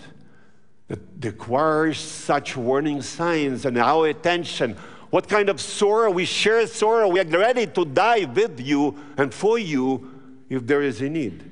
That 0.88 1.00
requires 1.22 2.00
such 2.00 2.56
warning 2.56 3.02
signs 3.02 3.66
and 3.66 3.78
our 3.78 4.08
attention. 4.08 4.78
What 5.16 5.30
kind 5.30 5.48
of 5.48 5.62
sorrow? 5.62 6.12
We 6.12 6.26
share 6.26 6.68
sorrow. 6.68 7.08
We 7.08 7.22
are 7.22 7.24
ready 7.24 7.68
to 7.68 7.86
die 7.86 8.26
with 8.26 8.60
you 8.60 9.00
and 9.16 9.34
for 9.34 9.58
you 9.58 10.12
if 10.50 10.68
there 10.68 10.82
is 10.82 11.00
a 11.00 11.08
need. 11.08 11.50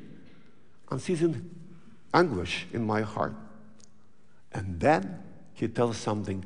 Unceasing 0.91 1.49
anguish 2.13 2.67
in 2.73 2.85
my 2.85 3.03
heart. 3.03 3.33
And 4.51 4.81
then 4.81 5.17
he 5.53 5.69
tells 5.69 5.95
something 5.95 6.43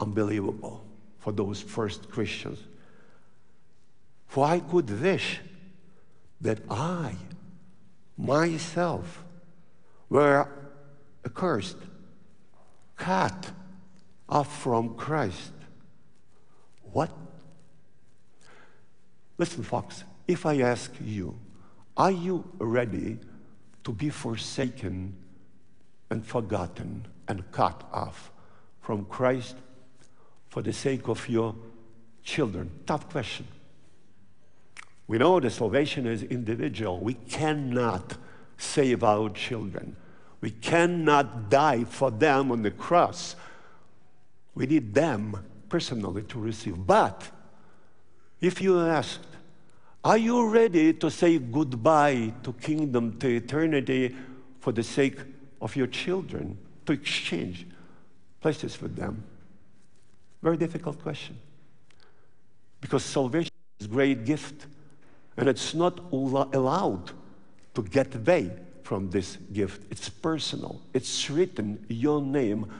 unbelievable 0.00 0.84
for 1.20 1.32
those 1.32 1.60
first 1.60 2.10
Christians. 2.10 2.58
For 4.26 4.44
I 4.44 4.58
could 4.58 4.90
wish 5.00 5.38
that 6.40 6.58
I, 6.68 7.14
myself, 8.18 9.22
were 10.08 10.48
accursed, 11.24 11.78
cut 12.96 13.52
off 14.28 14.62
from 14.64 14.96
Christ. 14.96 15.52
What? 16.96 17.10
Listen, 19.36 19.62
Fox, 19.62 20.04
if 20.26 20.46
I 20.46 20.60
ask 20.62 20.90
you, 21.04 21.38
are 21.94 22.10
you 22.10 22.42
ready 22.58 23.18
to 23.84 23.92
be 23.92 24.08
forsaken 24.08 25.14
and 26.08 26.24
forgotten 26.24 27.06
and 27.28 27.52
cut 27.52 27.86
off 27.92 28.32
from 28.80 29.04
Christ 29.04 29.56
for 30.48 30.62
the 30.62 30.72
sake 30.72 31.06
of 31.08 31.28
your 31.28 31.54
children? 32.22 32.70
Tough 32.86 33.10
question. 33.10 33.46
We 35.06 35.18
know 35.18 35.38
the 35.38 35.50
salvation 35.50 36.06
is 36.06 36.22
individual. 36.22 36.98
We 36.98 37.12
cannot 37.12 38.16
save 38.56 39.04
our 39.04 39.28
children. 39.28 39.96
We 40.40 40.50
cannot 40.50 41.50
die 41.50 41.84
for 41.84 42.10
them 42.10 42.50
on 42.50 42.62
the 42.62 42.70
cross. 42.70 43.36
We 44.54 44.64
need 44.64 44.94
them 44.94 45.44
personally 45.68 46.22
to 46.22 46.38
receive. 46.38 46.86
But 46.86 47.30
if 48.40 48.60
you 48.60 48.80
asked, 48.80 49.26
are 50.04 50.18
you 50.18 50.48
ready 50.48 50.92
to 50.92 51.10
say 51.10 51.38
goodbye 51.38 52.32
to 52.44 52.52
kingdom, 52.52 53.18
to 53.18 53.28
eternity 53.28 54.14
for 54.60 54.72
the 54.72 54.82
sake 54.82 55.18
of 55.60 55.74
your 55.74 55.88
children, 55.88 56.56
to 56.86 56.92
exchange 56.92 57.66
places 58.40 58.80
with 58.80 58.94
them? 58.94 59.24
Very 60.42 60.56
difficult 60.56 61.02
question. 61.02 61.36
Because 62.80 63.04
salvation 63.04 63.50
is 63.80 63.86
a 63.86 63.88
great 63.88 64.24
gift, 64.24 64.66
and 65.36 65.48
it's 65.48 65.74
not 65.74 65.98
allowed 66.12 67.10
to 67.74 67.82
get 67.82 68.14
away 68.14 68.52
from 68.82 69.10
this 69.10 69.36
gift. 69.52 69.82
It's 69.90 70.08
personal, 70.08 70.80
it's 70.94 71.28
written, 71.28 71.84
your 71.88 72.22
name, 72.22 72.70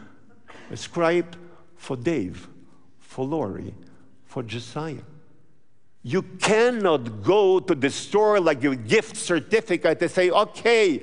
inscribed 0.70 1.36
for 1.76 1.96
Dave, 1.96 2.46
for 3.16 3.24
Lori, 3.24 3.72
for 4.26 4.42
Josiah. 4.42 5.06
You 6.02 6.20
cannot 6.20 7.22
go 7.22 7.58
to 7.60 7.74
the 7.74 7.88
store 7.88 8.38
like 8.40 8.62
a 8.62 8.76
gift 8.76 9.16
certificate 9.16 10.02
and 10.02 10.10
say, 10.10 10.28
okay, 10.28 11.02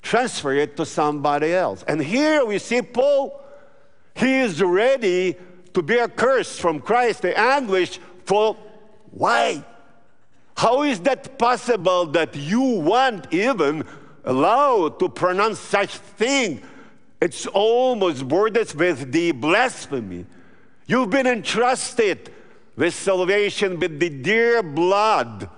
transfer 0.00 0.54
it 0.54 0.78
to 0.78 0.86
somebody 0.86 1.52
else. 1.52 1.84
And 1.86 2.00
here 2.00 2.46
we 2.46 2.56
see 2.56 2.80
Paul, 2.80 3.38
he 4.14 4.38
is 4.38 4.62
ready 4.62 5.36
to 5.74 5.82
bear 5.82 6.08
curse 6.08 6.58
from 6.58 6.80
Christ, 6.80 7.20
the 7.20 7.38
anguish 7.38 8.00
for 8.24 8.56
why? 9.10 9.62
How 10.56 10.84
is 10.84 11.00
that 11.00 11.38
possible 11.38 12.06
that 12.16 12.34
you 12.34 12.62
want 12.62 13.30
even 13.30 13.84
allowed 14.24 14.98
to 15.00 15.10
pronounce 15.10 15.58
such 15.58 15.98
thing? 15.98 16.62
It's 17.20 17.44
almost 17.44 18.26
borders 18.26 18.74
with 18.74 19.12
the 19.12 19.32
blasphemy. 19.32 20.24
You've 20.90 21.10
been 21.10 21.28
entrusted 21.28 22.32
with 22.74 22.92
salvation 22.94 23.78
with 23.78 24.00
the 24.00 24.08
dear 24.08 24.60
blood 24.60 25.48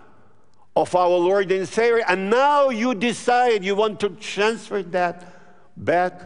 of 0.77 0.95
our 0.95 1.09
Lord 1.09 1.51
and 1.51 1.67
Savior, 1.67 2.05
and 2.07 2.29
now 2.29 2.69
you 2.69 2.95
decide 2.95 3.65
you 3.65 3.75
want 3.75 3.99
to 4.01 4.11
transfer 4.11 4.83
that 4.83 5.27
back 5.75 6.21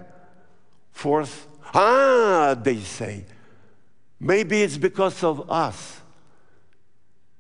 forth. 0.90 1.46
Ah, 1.72 2.56
they 2.60 2.80
say, 2.80 3.26
maybe 4.18 4.62
it's 4.62 4.76
because 4.76 5.22
of 5.22 5.48
us. 5.52 6.00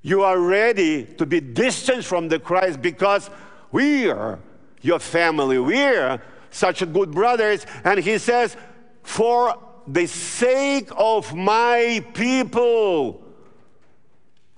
You 0.02 0.22
are 0.22 0.38
ready 0.38 1.02
to 1.02 1.26
be 1.26 1.40
distant 1.40 2.04
from 2.04 2.28
the 2.28 2.38
Christ 2.38 2.80
because 2.80 3.28
we 3.72 4.08
are 4.08 4.38
your 4.82 5.00
family. 5.00 5.58
We're 5.58 6.22
such 6.48 6.78
good 6.92 7.10
brothers. 7.10 7.66
And 7.82 7.98
he 7.98 8.18
says, 8.18 8.56
For 9.02 9.65
the 9.86 10.06
sake 10.06 10.90
of 10.96 11.34
my 11.34 12.04
people. 12.14 13.22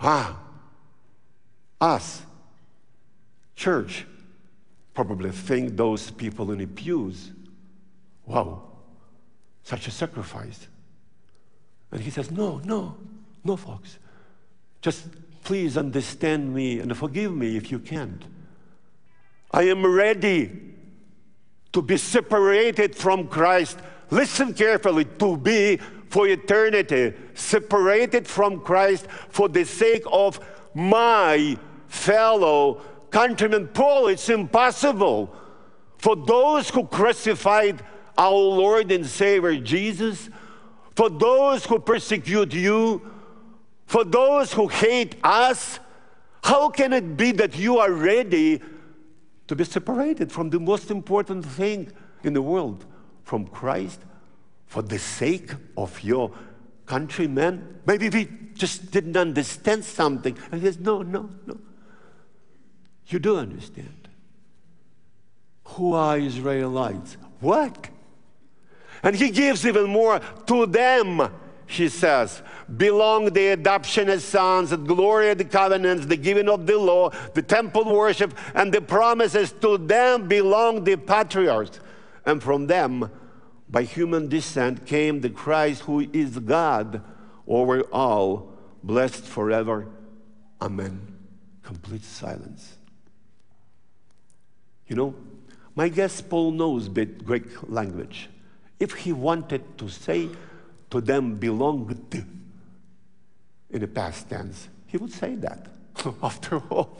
Ah, 0.01 0.39
us, 1.81 2.23
church, 3.57 4.07
probably 4.95 5.31
think 5.31 5.77
those 5.77 6.11
people 6.11 6.51
in 6.53 6.59
the 6.59 6.67
pews, 6.67 7.33
wow, 8.27 8.63
such 9.63 9.87
a 9.87 9.91
sacrifice. 9.91 10.69
And 11.91 12.01
he 12.01 12.11
says, 12.11 12.31
No, 12.31 12.61
no, 12.65 12.97
no, 13.45 13.57
folks. 13.57 13.99
Just 14.81 15.07
please 15.45 15.77
understand 15.77 16.55
me 16.55 16.81
and 16.81 16.97
forgive 16.97 17.35
me 17.35 17.57
if 17.57 17.71
you 17.71 17.79
can't. 17.79 18.23
I 19.51 19.63
am 19.63 19.85
ready 19.85 20.53
to 21.73 21.83
be 21.83 21.97
separated 21.97 22.95
from 22.95 23.29
Christ. 23.29 23.79
Listen 24.11 24.55
carefully 24.55 25.05
to 25.05 25.37
be 25.37 25.79
for 26.09 26.27
eternity, 26.27 27.13
separated 27.35 28.27
from 28.27 28.61
Christ 28.61 29.07
for 29.29 29.49
the 29.49 29.65
sake 29.65 30.05
of 30.11 30.41
my 30.75 31.59
fellow 31.89 32.81
countrymen. 33.11 33.69
Paul, 33.69 34.09
it's 34.09 34.29
impossible 34.29 35.35
for 35.99 36.17
those 36.17 36.71
who 36.71 36.87
crucified 36.87 37.83
our 38.17 38.33
Lord 38.33 38.91
and 38.91 39.07
Savior 39.07 39.57
Jesus, 39.61 40.31
for 40.95 41.11
those 41.11 41.65
who 41.65 41.79
persecute 41.79 42.55
you, 42.55 43.03
for 43.87 44.05
those 44.05 44.53
who 44.53 44.69
hate 44.69 45.17
us. 45.23 45.79
How 46.43 46.71
can 46.71 46.93
it 46.93 47.17
be 47.17 47.33
that 47.33 47.57
you 47.57 47.79
are 47.79 47.93
ready 47.93 48.61
to 49.49 49.57
be 49.57 49.65
separated 49.65 50.31
from 50.31 50.51
the 50.51 50.61
most 50.61 50.91
important 50.91 51.45
thing 51.45 51.91
in 52.23 52.33
the 52.33 52.43
world, 52.43 52.85
from 53.29 53.47
Christ, 53.47 54.01
for 54.67 54.81
the 54.81 54.99
sake 54.99 55.51
of 55.77 56.03
your 56.03 56.33
countrymen. 56.87 57.81
Maybe 57.85 58.09
we 58.09 58.27
just 58.55 58.91
didn't 58.91 59.19
understand 59.19 59.85
something. 59.85 60.37
And 60.51 60.63
he 60.63 60.67
says, 60.67 60.79
No, 60.79 61.03
no, 61.03 61.29
no. 61.47 61.59
You 63.09 63.19
do 63.19 63.37
understand. 63.37 64.09
Who 65.65 65.93
are 65.93 66.19
Israelites? 66.19 67.19
What? 67.41 67.91
And 69.03 69.15
he 69.15 69.29
gives 69.29 69.67
even 69.67 69.91
more 69.91 70.21
to 70.47 70.65
them, 70.65 71.31
he 71.67 71.91
says 71.91 72.43
belong 72.77 73.33
the 73.33 73.49
adoption 73.49 74.09
as 74.09 74.25
sons, 74.25 74.71
the 74.71 74.77
glory 74.77 75.31
of 75.31 75.39
the 75.39 75.45
covenants, 75.45 76.07
the 76.07 76.17
giving 76.17 76.49
of 76.49 76.67
the 76.67 76.79
law, 76.79 77.11
the 77.35 77.43
temple 77.43 77.85
worship, 77.85 78.33
and 78.55 78.73
the 78.73 78.81
promises. 78.81 79.53
To 79.61 79.79
them 79.79 80.29
belong 80.29 80.85
the 80.85 80.97
patriarchs. 80.97 81.81
And 82.29 82.43
from 82.43 82.67
them, 82.67 83.11
by 83.71 83.85
human 83.85 84.29
descent, 84.29 84.85
came 84.85 85.23
the 85.23 85.31
Christ 85.31 85.85
who 85.85 86.01
is 86.13 86.39
God 86.39 87.01
over 87.47 87.81
all, 87.85 88.53
blessed 88.83 89.25
forever. 89.25 89.87
Amen. 90.61 91.01
Complete 91.63 92.05
silence. 92.05 92.77
You 94.89 94.97
know, 94.97 95.15
my 95.75 95.89
guess 95.89 96.21
Paul 96.21 96.51
knows 96.51 96.91
bit 96.91 97.25
Greek 97.25 97.47
language. 97.63 98.29
If 98.79 98.93
he 98.93 99.13
wanted 99.15 99.79
to 99.79 99.89
say 99.89 100.29
to 100.91 101.01
them 101.01 101.37
belonged 101.37 102.15
in 103.71 103.81
the 103.81 103.89
past 103.89 104.29
tense, 104.29 104.69
he 104.87 104.99
would 104.99 105.13
say 105.13 105.35
that. 105.37 105.69
After 106.23 106.59
all, 106.69 106.99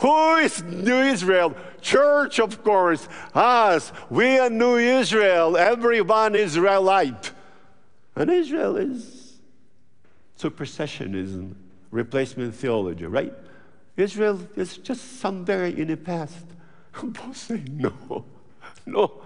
who 0.00 0.36
is 0.36 0.62
New 0.62 1.00
Israel? 1.00 1.54
Church, 1.80 2.38
of 2.40 2.62
course. 2.64 3.08
Us. 3.34 3.92
We 4.10 4.38
are 4.38 4.50
New 4.50 4.76
Israel. 4.76 5.56
Everyone 5.56 6.34
Israelite. 6.34 7.32
And 8.16 8.30
Israel 8.30 8.76
is 8.76 9.34
supersessionism, 10.38 11.54
replacement 11.90 12.54
theology, 12.54 13.06
right? 13.06 13.32
Israel 13.96 14.40
is 14.56 14.76
just 14.78 15.20
somewhere 15.20 15.66
in 15.66 15.88
the 15.88 15.96
past. 15.96 16.44
Paul 16.92 17.34
saying, 17.34 17.68
no, 17.70 18.24
no. 18.86 19.22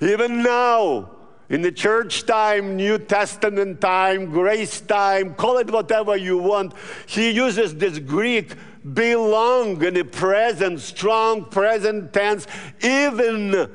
Even 0.00 0.42
now, 0.42 1.10
in 1.48 1.62
the 1.62 1.72
church 1.72 2.24
time, 2.24 2.76
New 2.76 2.98
Testament 2.98 3.80
time, 3.80 4.30
grace 4.30 4.80
time, 4.80 5.34
call 5.34 5.58
it 5.58 5.70
whatever 5.70 6.16
you 6.16 6.38
want, 6.38 6.72
he 7.06 7.30
uses 7.30 7.74
this 7.74 7.98
Greek 7.98 8.54
belong 8.92 9.82
in 9.82 9.94
the 9.94 10.04
present, 10.04 10.80
strong 10.80 11.44
present 11.46 12.12
tense, 12.12 12.46
even 12.82 13.68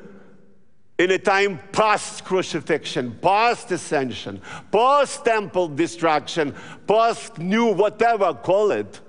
in 0.98 1.10
a 1.10 1.18
time 1.18 1.58
past 1.72 2.24
crucifixion, 2.24 3.18
past 3.20 3.72
ascension, 3.72 4.40
past 4.70 5.24
temple 5.24 5.68
destruction, 5.68 6.54
past 6.86 7.38
new 7.38 7.72
whatever 7.72 8.34
call 8.34 8.70
it, 8.70 9.00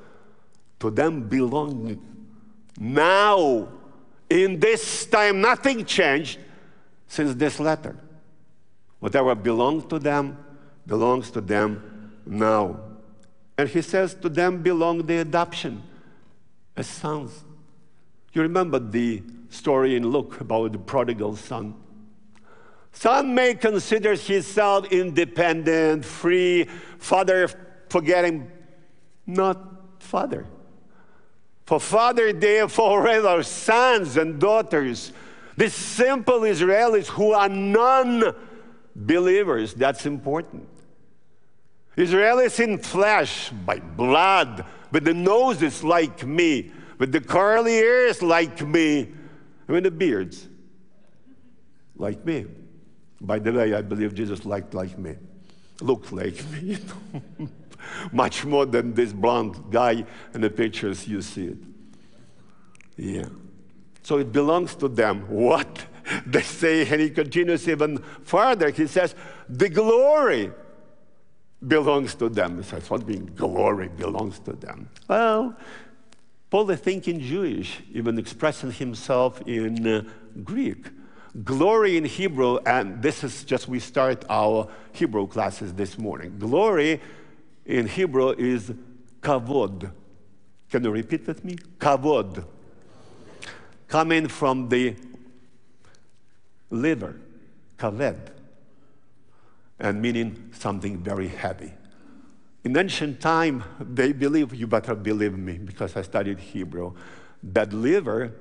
to 0.79 0.89
them 0.89 1.27
belong 1.27 2.01
now. 2.79 3.67
In 4.29 4.59
this 4.59 5.05
time, 5.05 5.41
nothing 5.41 5.83
changed 5.83 6.39
since 7.07 7.35
this 7.35 7.59
letter. 7.59 7.95
Whatever 8.99 9.35
belonged 9.35 9.89
to 9.89 9.99
them 9.99 10.37
belongs 10.87 11.29
to 11.31 11.41
them 11.41 12.13
now. 12.25 12.79
And 13.57 13.67
he 13.67 13.81
says, 13.81 14.15
To 14.15 14.29
them 14.29 14.63
belong 14.63 15.05
the 15.05 15.17
adoption 15.17 15.83
as 16.75 16.87
sons. 16.87 17.43
You 18.33 18.41
remember 18.41 18.79
the 18.79 19.23
story 19.49 19.95
in 19.95 20.07
Luke 20.07 20.39
about 20.39 20.71
the 20.71 20.79
prodigal 20.79 21.35
son? 21.35 21.75
Son 22.93 23.33
may 23.33 23.53
consider 23.53 24.15
himself 24.15 24.91
independent, 24.91 26.05
free, 26.05 26.65
father 26.97 27.49
forgetting, 27.89 28.49
not 29.25 29.57
father. 29.99 30.45
For 31.65 31.79
father, 31.79 32.33
therefore, 32.33 33.01
rather 33.01 33.43
sons 33.43 34.17
and 34.17 34.39
daughters, 34.39 35.13
the 35.57 35.69
simple 35.69 36.41
Israelis 36.41 37.07
who 37.07 37.33
are 37.33 37.49
non 37.49 38.33
believers, 38.95 39.73
that's 39.73 40.05
important. 40.05 40.67
Israelis 41.95 42.59
in 42.59 42.77
flesh, 42.77 43.49
by 43.49 43.79
blood, 43.79 44.65
with 44.91 45.05
the 45.05 45.13
noses 45.13 45.83
like 45.83 46.25
me, 46.25 46.71
with 46.97 47.11
the 47.11 47.21
curly 47.21 47.75
ears 47.75 48.21
like 48.21 48.61
me, 48.61 49.11
I 49.67 49.71
mean, 49.71 49.83
the 49.83 49.91
beards 49.91 50.47
like 51.95 52.25
me. 52.25 52.45
By 53.21 53.39
the 53.39 53.53
way, 53.53 53.73
I 53.73 53.81
believe 53.81 54.13
Jesus 54.13 54.45
liked 54.45 54.73
like 54.73 54.97
me, 54.97 55.15
looked 55.79 56.11
like 56.11 56.43
me, 56.51 56.77
much 58.11 58.43
more 58.45 58.65
than 58.65 58.93
this 58.93 59.13
blonde 59.13 59.63
guy 59.71 60.05
in 60.33 60.41
the 60.41 60.49
pictures 60.49 61.07
you 61.07 61.21
see 61.21 61.47
it. 61.47 61.57
Yeah. 62.97 63.29
So 64.03 64.17
it 64.17 64.31
belongs 64.31 64.75
to 64.75 64.87
them. 64.87 65.21
What? 65.29 65.85
They 66.25 66.41
say, 66.41 66.85
and 66.85 66.99
he 66.99 67.09
continues 67.11 67.69
even 67.69 67.99
further. 68.23 68.69
He 68.71 68.87
says, 68.87 69.15
the 69.47 69.69
glory 69.69 70.51
belongs 71.67 72.15
to 72.15 72.29
them. 72.29 72.57
He 72.57 72.63
says, 72.63 72.89
what 72.89 73.07
means 73.07 73.29
glory 73.31 73.89
belongs 73.89 74.39
to 74.39 74.53
them? 74.53 74.89
Well, 75.07 75.55
Paul 76.49 76.69
is 76.71 76.79
thinking 76.79 77.19
Jewish, 77.19 77.81
even 77.93 78.17
expressing 78.19 78.71
himself 78.71 79.41
in 79.47 79.87
uh, 79.87 80.03
Greek. 80.43 80.87
Glory 81.45 81.95
in 81.95 82.03
Hebrew, 82.03 82.57
and 82.65 83.01
this 83.01 83.23
is 83.23 83.45
just 83.45 83.69
we 83.69 83.79
start 83.79 84.25
our 84.29 84.67
Hebrew 84.91 85.27
classes 85.27 85.73
this 85.73 85.97
morning. 85.97 86.37
Glory 86.37 86.99
in 87.65 87.87
Hebrew 87.87 88.31
is 88.31 88.73
kavod. 89.21 89.91
Can 90.69 90.83
you 90.83 90.91
repeat 90.91 91.25
with 91.25 91.45
me? 91.45 91.55
Kavod. 91.79 92.43
Coming 93.87 94.27
from 94.27 94.67
the 94.67 94.95
liver, 96.69 97.15
kaved, 97.77 98.31
and 99.81 100.01
meaning 100.01 100.51
something 100.53 100.99
very 100.99 101.27
heavy. 101.27 101.73
In 102.63 102.77
ancient 102.77 103.19
time, 103.19 103.63
they 103.79 104.13
believe, 104.13 104.53
you 104.53 104.67
better 104.67 104.93
believe 104.93 105.35
me 105.37 105.57
because 105.57 105.97
I 105.97 106.03
studied 106.03 106.39
Hebrew, 106.39 106.93
that 107.43 107.73
liver 107.73 108.31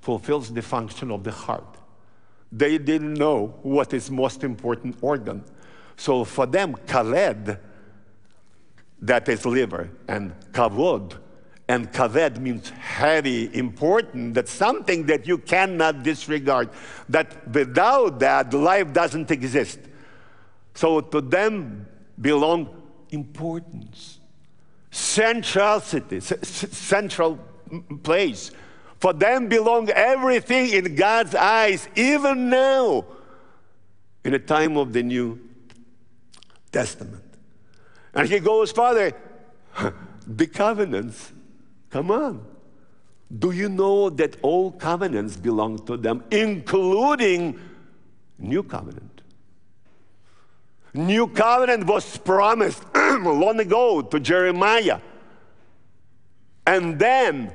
fulfills 0.00 0.52
the 0.52 0.62
function 0.62 1.10
of 1.10 1.24
the 1.24 1.32
heart. 1.32 1.76
They 2.52 2.78
didn't 2.78 3.14
know 3.14 3.58
what 3.62 3.92
is 3.92 4.10
most 4.10 4.44
important 4.44 4.96
organ. 5.00 5.44
So 5.96 6.24
for 6.24 6.46
them, 6.46 6.76
kaved, 6.86 7.58
that 9.02 9.28
is 9.28 9.44
liver, 9.44 9.90
and 10.06 10.32
kavod, 10.52 11.18
and 11.68 11.92
kaved 11.92 12.40
means 12.40 12.68
heavy, 12.68 13.52
important, 13.54 14.34
that's 14.34 14.52
something 14.52 15.06
that 15.06 15.26
you 15.26 15.38
cannot 15.38 16.04
disregard, 16.04 16.70
that 17.08 17.48
without 17.48 18.20
that, 18.20 18.54
life 18.54 18.92
doesn't 18.92 19.32
exist. 19.32 19.80
So 20.74 21.00
to 21.00 21.20
them 21.20 21.86
belong 22.20 22.68
importance, 23.10 24.18
centrality, 24.90 26.20
central 26.20 27.38
place. 28.02 28.50
For 28.98 29.12
them 29.12 29.48
belong 29.48 29.90
everything 29.90 30.70
in 30.70 30.94
God's 30.94 31.34
eyes, 31.34 31.88
even 31.94 32.48
now, 32.48 33.04
in 34.24 34.32
the 34.32 34.38
time 34.38 34.76
of 34.76 34.92
the 34.92 35.02
New 35.02 35.38
Testament. 36.72 37.22
And 38.14 38.28
he 38.28 38.38
goes 38.38 38.72
further, 38.72 39.12
the 40.26 40.46
covenants 40.46 41.32
Come 41.94 42.10
on. 42.10 42.44
Do 43.38 43.52
you 43.52 43.68
know 43.68 44.10
that 44.10 44.36
all 44.42 44.72
covenants 44.72 45.36
belong 45.36 45.78
to 45.86 45.96
them, 45.96 46.24
including 46.32 47.56
New 48.36 48.64
Covenant? 48.64 49.13
New 50.94 51.26
Covenant 51.26 51.86
was 51.86 52.16
promised 52.18 52.84
long 52.94 53.58
ago 53.58 54.00
to 54.00 54.20
Jeremiah. 54.20 55.00
And 56.66 56.98
then, 56.98 57.52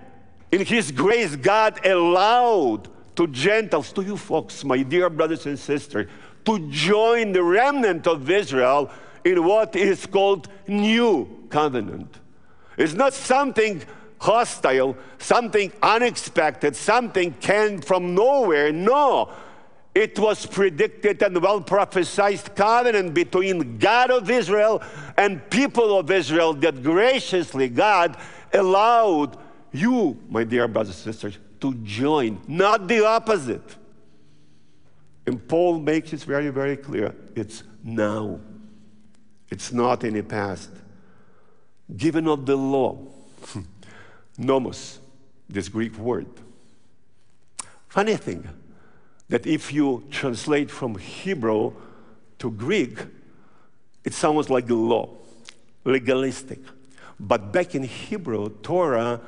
in 0.52 0.66
His 0.66 0.92
grace, 0.92 1.36
God 1.38 1.86
allowed 1.86 2.90
to 3.16 3.28
Gentiles, 3.28 3.92
to 3.94 4.02
you 4.02 4.18
folks, 4.18 4.64
my 4.64 4.84
dear 4.84 5.10
brothers 5.10 5.46
and 5.46 5.58
sisters, 5.58 6.10
to 6.46 6.70
join 6.70 7.32
the 7.32 7.44
remnant 7.44 8.08
of 8.08 8.30
Israel 8.30 8.92
in 9.24 9.44
what 9.44 9.76
is 9.76 10.06
called 10.06 10.50
New 10.68 11.48
Covenant. 11.50 12.20
It's 12.78 12.94
not 12.94 13.14
something 13.14 13.82
hostile, 14.20 14.98
something 15.18 15.72
unexpected, 15.82 16.76
something 16.76 17.34
came 17.36 17.80
from 17.82 18.16
nowhere. 18.16 18.72
No, 18.72 19.32
it 19.94 20.20
was 20.20 20.46
predicted 20.46 21.22
and 21.24 21.42
well 21.42 21.62
prophesied 21.62 22.56
covenant 22.56 23.14
between 23.14 23.78
God 23.78 24.12
of 24.12 24.30
Israel 24.30 24.82
and 25.18 25.48
people 25.50 25.98
of 25.98 26.12
Israel 26.12 26.54
that 26.54 26.84
graciously 26.84 27.70
God 27.70 28.16
allowed 28.54 29.38
you, 29.72 30.20
my 30.30 30.44
dear 30.44 30.68
brothers 30.68 31.06
and 31.06 31.14
sisters, 31.14 31.38
to 31.62 31.74
join, 31.76 32.40
not 32.48 32.88
the 32.88 33.06
opposite. 33.06 33.76
And 35.26 35.46
Paul 35.48 35.80
makes 35.80 36.14
it 36.14 36.22
very, 36.22 36.50
very 36.50 36.78
clear 36.78 37.14
it's 37.36 37.64
now, 37.84 38.40
it's 39.50 39.72
not 39.72 40.04
in 40.04 40.14
the 40.14 40.24
past. 40.24 40.70
Given 41.96 42.28
of 42.28 42.46
the 42.46 42.56
law, 42.56 43.00
nomos, 44.38 45.00
this 45.48 45.68
Greek 45.68 45.98
word. 45.98 46.28
Funny 47.88 48.16
thing 48.16 48.48
that 49.30 49.46
if 49.46 49.72
you 49.72 50.04
translate 50.12 50.70
from 50.70 50.96
Hebrew 50.96 51.74
to 52.40 52.52
Greek, 52.52 53.00
it 54.04 54.14
sounds 54.14 54.50
like 54.50 54.70
law, 54.70 55.10
legalistic. 55.86 56.60
But 57.20 57.52
back 57.52 57.76
in 57.76 57.84
Hebrew, 57.84 58.50
Torah 58.62 59.22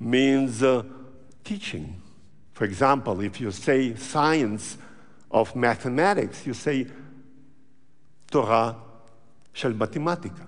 means 0.00 0.62
uh, 0.62 0.82
teaching. 1.44 2.00
For 2.52 2.64
example, 2.64 3.20
if 3.20 3.40
you 3.40 3.50
say 3.50 3.94
science 3.94 4.78
of 5.30 5.54
mathematics, 5.54 6.46
you 6.46 6.54
say 6.54 6.86
Torah 8.30 8.76
shel 9.52 9.72
matematica. 9.72 10.46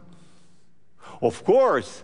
Of 1.21 1.45
course, 1.45 2.03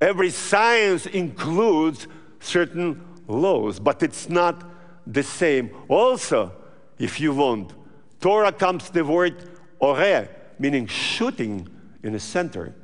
Every 0.00 0.30
science 0.30 1.06
includes 1.06 2.06
certain 2.40 3.02
laws, 3.26 3.80
but 3.80 4.02
it's 4.02 4.28
not 4.28 4.62
the 5.06 5.22
same. 5.22 5.70
Also, 5.88 6.52
if 6.98 7.20
you 7.20 7.34
want, 7.34 7.72
Torah 8.20 8.52
comes 8.52 8.90
the 8.90 9.04
word 9.04 9.50
ore, 9.78 10.28
meaning 10.58 10.86
shooting 10.86 11.68
in 12.02 12.12
the 12.12 12.20
center, 12.20 12.74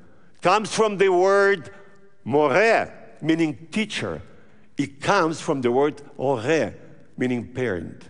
comes 0.40 0.74
from 0.74 0.98
the 0.98 1.08
word 1.08 1.70
more, 2.24 2.92
meaning 3.20 3.68
teacher. 3.70 4.22
It 4.76 5.00
comes 5.00 5.40
from 5.40 5.60
the 5.60 5.70
word 5.70 6.02
ore, 6.16 6.74
meaning 7.16 7.52
parent. 7.52 8.08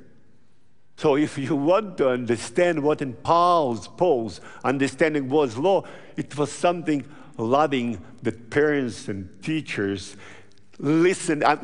So 0.97 1.17
if 1.17 1.37
you 1.37 1.57
want 1.57 1.97
to 1.99 2.11
understand 2.11 2.83
what 2.83 3.03
in 3.03 3.15
Paul's, 3.15 3.89
Paul's 3.89 4.41
understanding 4.63 5.29
was 5.29 5.57
law, 5.57 5.83
it 6.17 6.37
was 6.37 6.53
something 6.53 7.05
loving 7.39 8.01
that 8.23 8.51
parents 8.51 9.09
and 9.09 9.43
teachers 9.43 10.17
listen, 10.79 11.43
uh, 11.43 11.57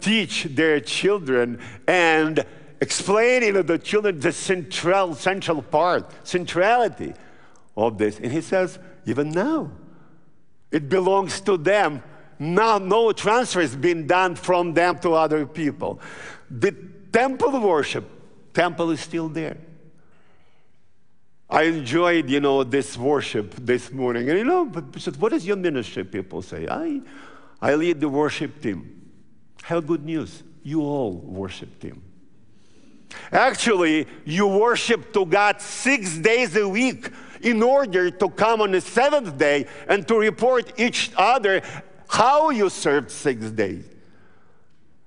teach 0.00 0.44
their 0.44 0.80
children 0.80 1.58
and 1.86 2.44
explaining 2.80 3.54
to 3.54 3.62
the 3.62 3.78
children 3.78 4.18
the 4.20 4.32
central, 4.32 5.14
central 5.14 5.62
part, 5.62 6.10
centrality 6.26 7.14
of 7.76 7.98
this. 7.98 8.18
And 8.18 8.32
he 8.32 8.40
says, 8.40 8.78
even 9.06 9.30
now, 9.30 9.70
it 10.70 10.88
belongs 10.88 11.40
to 11.42 11.56
them, 11.56 12.02
Now, 12.38 12.78
no 12.78 13.12
transfer 13.12 13.60
has 13.60 13.76
been 13.76 14.06
done 14.06 14.34
from 14.34 14.74
them 14.74 14.98
to 15.00 15.14
other 15.14 15.46
people. 15.46 16.00
The 16.50 16.72
temple 17.12 17.60
worship, 17.60 18.04
temple 18.52 18.90
is 18.90 19.00
still 19.00 19.28
there. 19.28 19.58
I 21.48 21.64
enjoyed, 21.64 22.30
you 22.30 22.40
know, 22.40 22.64
this 22.64 22.96
worship 22.96 23.54
this 23.56 23.92
morning. 23.92 24.28
And 24.30 24.38
you 24.38 24.44
know, 24.44 24.64
but 24.64 24.84
what 25.18 25.32
is 25.34 25.46
your 25.46 25.56
ministry? 25.56 26.02
People 26.02 26.40
say, 26.40 26.66
I, 26.66 27.02
I 27.62 27.76
lead 27.76 28.00
the 28.00 28.08
worship 28.08 28.60
team. 28.60 29.10
Have 29.62 29.86
good 29.86 30.04
news. 30.04 30.42
You 30.64 30.82
all 30.82 31.12
worship 31.12 31.78
team. 31.80 32.02
Actually, 33.30 34.08
you 34.24 34.48
worship 34.48 35.12
to 35.12 35.24
God 35.24 35.60
six 35.60 36.18
days 36.18 36.56
a 36.56 36.68
week 36.68 37.08
in 37.40 37.62
order 37.62 38.10
to 38.10 38.28
come 38.30 38.60
on 38.60 38.72
the 38.72 38.80
seventh 38.80 39.38
day 39.38 39.66
and 39.88 40.06
to 40.08 40.18
report 40.18 40.72
each 40.78 41.12
other 41.16 41.62
how 42.08 42.50
you 42.50 42.68
served 42.68 43.10
six 43.10 43.50
days. 43.50 43.84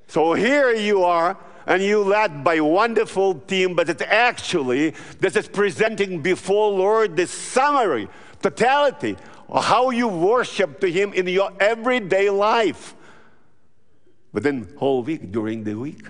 So 0.07 0.33
here 0.33 0.73
you 0.73 1.03
are 1.03 1.37
and 1.67 1.81
you 1.81 2.03
led 2.03 2.43
by 2.43 2.59
wonderful 2.61 3.35
team, 3.41 3.75
but 3.75 3.89
it's 3.89 4.01
actually, 4.01 4.91
this 5.19 5.35
is 5.35 5.47
presenting 5.47 6.21
before 6.21 6.71
Lord 6.71 7.15
the 7.15 7.27
summary, 7.27 8.07
totality 8.41 9.17
how 9.53 9.89
you 9.89 10.07
worship 10.07 10.79
to 10.81 10.91
Him 10.91 11.13
in 11.13 11.27
your 11.27 11.51
everyday 11.59 12.29
life 12.29 12.95
within 14.31 14.67
whole 14.77 15.03
week, 15.03 15.31
during 15.31 15.63
the 15.63 15.75
week. 15.75 16.05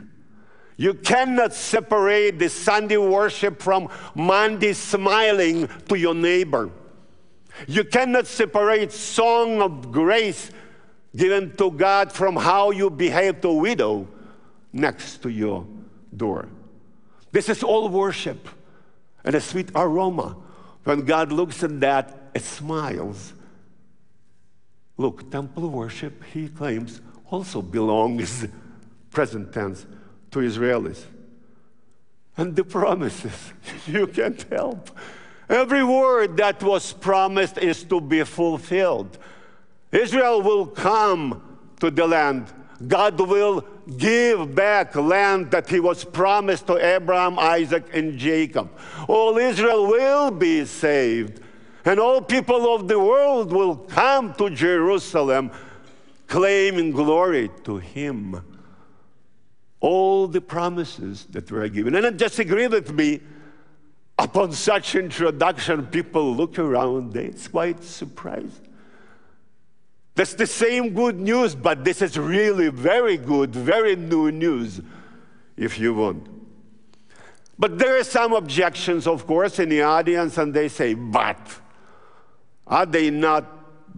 You 0.78 0.93
cannot 0.93 1.54
separate 1.54 2.39
the 2.39 2.50
Sunday 2.50 2.98
worship 2.98 3.62
from 3.62 3.88
Monday 4.13 4.74
smiling 4.74 5.69
to 5.88 5.95
your 5.95 6.15
neighbor. 6.15 6.69
You 7.67 7.86
cannot 7.86 8.28
separate 8.28 8.91
song 8.91 9.62
of 9.62 9.91
grace 9.91 10.52
given 11.15 11.56
to 11.56 11.71
God 11.71 12.12
from 12.12 12.36
how 12.36 12.71
you 12.71 12.89
behave 12.89 13.39
to 13.41 13.50
a 13.50 13.54
widow 13.54 14.08
next 14.74 15.21
to 15.24 15.30
your 15.30 15.65
door. 16.15 16.50
This 17.32 17.48
is 17.48 17.63
all 17.63 17.88
worship 17.88 18.50
and 19.24 19.36
a 19.36 19.41
sweet 19.41 19.71
aroma. 19.76 20.36
When 20.84 21.06
God 21.06 21.32
looks 21.32 21.63
at 21.63 21.80
that, 21.80 22.24
it 22.36 22.43
smiles. 22.43 23.34
Look, 24.98 25.32
temple 25.32 25.69
worship, 25.69 26.24
he 26.26 26.48
claims, 26.48 27.02
also 27.32 27.62
belongs, 27.62 28.45
present 29.10 29.52
tense, 29.52 29.86
to 30.32 30.39
Israelis. 30.39 31.04
And 32.38 32.56
the 32.56 32.63
promises, 32.63 33.54
you 33.88 34.06
can't 34.08 34.45
help. 34.52 34.91
Every 35.50 35.84
word 35.84 36.38
that 36.38 36.62
was 36.62 36.93
promised 36.93 37.58
is 37.58 37.84
to 37.86 38.00
be 38.00 38.24
fulfilled. 38.24 39.17
Israel 39.91 40.41
will 40.41 40.67
come 40.67 41.41
to 41.80 41.89
the 41.89 42.06
land 42.06 42.54
God 42.88 43.19
will 43.19 43.65
give 43.98 44.54
back 44.54 44.95
land 44.95 45.52
that 45.52 45.69
he 45.69 45.80
was 45.80 46.04
promised 46.04 46.67
to 46.67 46.95
Abraham, 46.95 47.39
Isaac, 47.39 47.86
and 47.93 48.17
Jacob. 48.17 48.69
All 49.08 49.38
Israel 49.38 49.88
will 49.88 50.32
be 50.32 50.65
saved, 50.65 51.41
and 51.86 52.00
all 52.00 52.19
people 52.19 52.74
of 52.74 52.88
the 52.88 53.00
world 53.00 53.54
will 53.54 53.76
come 53.76 54.34
to 54.34 54.50
Jerusalem 54.50 55.52
claiming 56.28 56.91
glory 56.91 57.52
to 57.63 57.78
him. 57.78 58.43
All 59.80 60.28
the 60.28 60.41
promises 60.41 61.26
that 61.30 61.52
were 61.52 61.69
given. 61.69 61.93
And 61.93 62.17
just 62.17 62.39
agree 62.39 62.67
with 62.67 62.91
me, 62.91 63.21
upon 64.17 64.52
such 64.54 64.95
introduction, 64.95 65.86
people 65.88 66.36
look 66.36 66.58
around, 66.58 67.13
they're 67.13 67.32
quite 67.52 67.84
surprised. 67.84 68.67
That's 70.15 70.34
the 70.34 70.48
same 70.48 70.93
good 70.93 71.19
news, 71.19 71.54
but 71.54 71.84
this 71.84 72.02
is 72.02 72.17
really 72.17 72.69
very 72.69 73.17
good, 73.17 73.54
very 73.54 73.95
new 73.95 74.32
news, 74.32 74.82
if 75.58 75.78
you 75.78 75.93
want. 75.93 76.30
But 77.60 77.78
there 77.78 78.00
are 78.00 78.04
some 78.04 78.34
objections, 78.34 79.08
of 79.08 79.28
course, 79.28 79.60
in 79.60 79.69
the 79.69 79.84
audience, 79.84 80.38
and 80.38 80.54
they 80.54 80.69
say, 80.69 80.93
but 80.93 81.38
are 82.67 82.86
they 82.86 83.10
not 83.10 83.45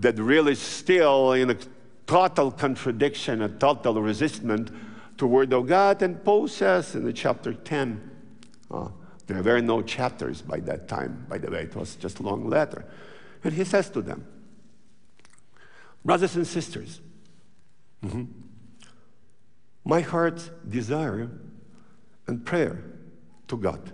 that 0.02 0.18
really 0.20 0.56
still 0.56 1.34
in 1.34 1.50
a 1.50 1.58
total 2.06 2.52
contradiction, 2.52 3.42
a 3.42 3.50
total 3.50 4.02
resistance 4.02 4.72
to 5.18 5.28
Word 5.28 5.54
of 5.54 5.68
God? 5.68 6.02
And 6.02 6.24
Paul 6.24 6.48
says 6.48 6.96
in 6.96 7.06
the 7.06 7.14
chapter 7.14 7.54
10, 7.54 8.12
uh, 8.70 8.90
there 9.28 9.42
were 9.42 9.62
no 9.62 9.82
chapters 9.82 10.42
by 10.42 10.60
that 10.62 10.88
time, 10.88 11.26
by 11.30 11.38
the 11.38 11.52
way, 11.52 11.64
it 11.64 11.76
was 11.76 11.96
just 11.96 12.20
a 12.20 12.24
long 12.24 12.50
letter. 12.50 12.86
And 13.44 13.54
he 13.54 13.64
says 13.64 13.90
to 13.92 14.02
them, 14.02 14.26
Brothers 16.04 16.36
and 16.38 16.48
sisters, 16.48 17.02
mm-hmm, 18.04 18.24
my 19.84 20.02
heart's 20.02 20.50
desire 20.68 21.30
and 22.28 22.46
prayer 22.46 22.84
to 23.48 23.58
God 23.58 23.92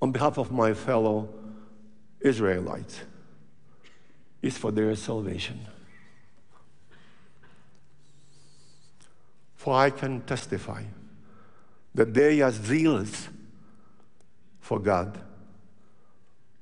on 0.00 0.12
behalf 0.12 0.38
of 0.38 0.52
my 0.52 0.72
fellow 0.72 1.28
Israelites 2.20 3.00
is 4.42 4.56
for 4.56 4.70
their 4.70 4.94
salvation. 4.94 5.60
For 9.56 9.74
I 9.74 9.90
can 9.90 10.20
testify 10.22 10.84
that 11.94 12.14
they 12.14 12.40
are 12.40 12.52
zealous 12.52 13.28
for 14.60 14.78
God, 14.78 15.18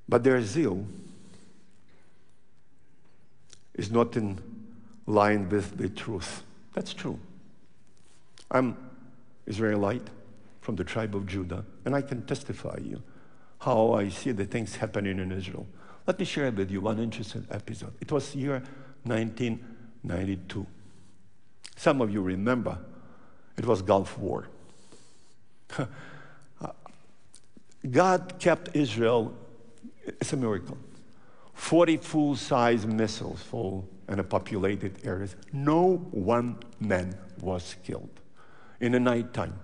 but 0.09 0.23
their 0.23 0.41
zeal 0.43 0.87
is 3.75 3.91
not 3.91 4.17
in 4.17 4.39
line 5.07 5.49
with 5.49 5.77
the 5.77 5.89
truth. 5.89 6.43
That's 6.73 6.95
true. 6.95 7.19
I'm 8.51 8.77
Israelite 9.47 10.09
from 10.61 10.77
the 10.77 10.85
tribe 10.85 11.15
of 11.15 11.27
Judah, 11.27 11.65
and 11.85 11.95
I 11.95 12.01
can 12.01 12.25
testify 12.25 12.79
you 12.83 13.03
how 13.65 13.95
I 13.95 14.09
see 14.11 14.33
the 14.33 14.45
things 14.45 14.77
happening 14.77 15.19
in 15.19 15.33
Israel. 15.33 15.67
Let 16.07 16.19
me 16.19 16.27
share 16.27 16.51
with 16.51 16.71
you 16.71 16.83
one 16.83 16.99
interesting 16.99 17.47
episode. 17.51 17.95
It 18.01 18.13
was 18.13 18.35
year 18.37 18.63
1992. 19.05 20.67
Some 21.77 22.03
of 22.03 22.13
you 22.13 22.21
remember 22.21 22.79
it 23.57 23.65
was 23.65 23.81
Gulf 23.81 24.19
War. 24.19 24.49
God 27.91 28.35
kept 28.39 28.75
Israel, 28.75 29.35
it's 30.07 30.33
a 30.33 30.37
miracle. 30.37 30.77
40 31.55 31.99
full 31.99 32.37
size 32.37 32.87
missiles 32.87 33.43
fall 33.43 33.89
in 34.09 34.19
a 34.19 34.25
populated 34.25 34.99
areas. 35.05 35.37
No 35.53 35.97
one 36.11 36.59
man 36.81 37.17
was 37.41 37.77
killed 37.83 38.21
in 38.81 38.93
the 38.93 39.01
nighttime. 39.01 39.59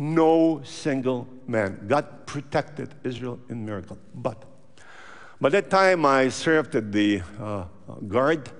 No 0.00 0.62
single 0.64 1.28
man. 1.46 1.84
God 1.86 2.24
protected 2.24 2.94
Israel 3.04 3.38
in 3.50 3.66
miracle. 3.66 3.98
But 4.14 4.42
by 5.38 5.50
that 5.50 5.68
time, 5.68 6.06
I 6.06 6.30
served 6.30 6.74
at 6.74 6.90
the 6.90 7.20
uh, 7.38 7.64
guard 8.08 8.50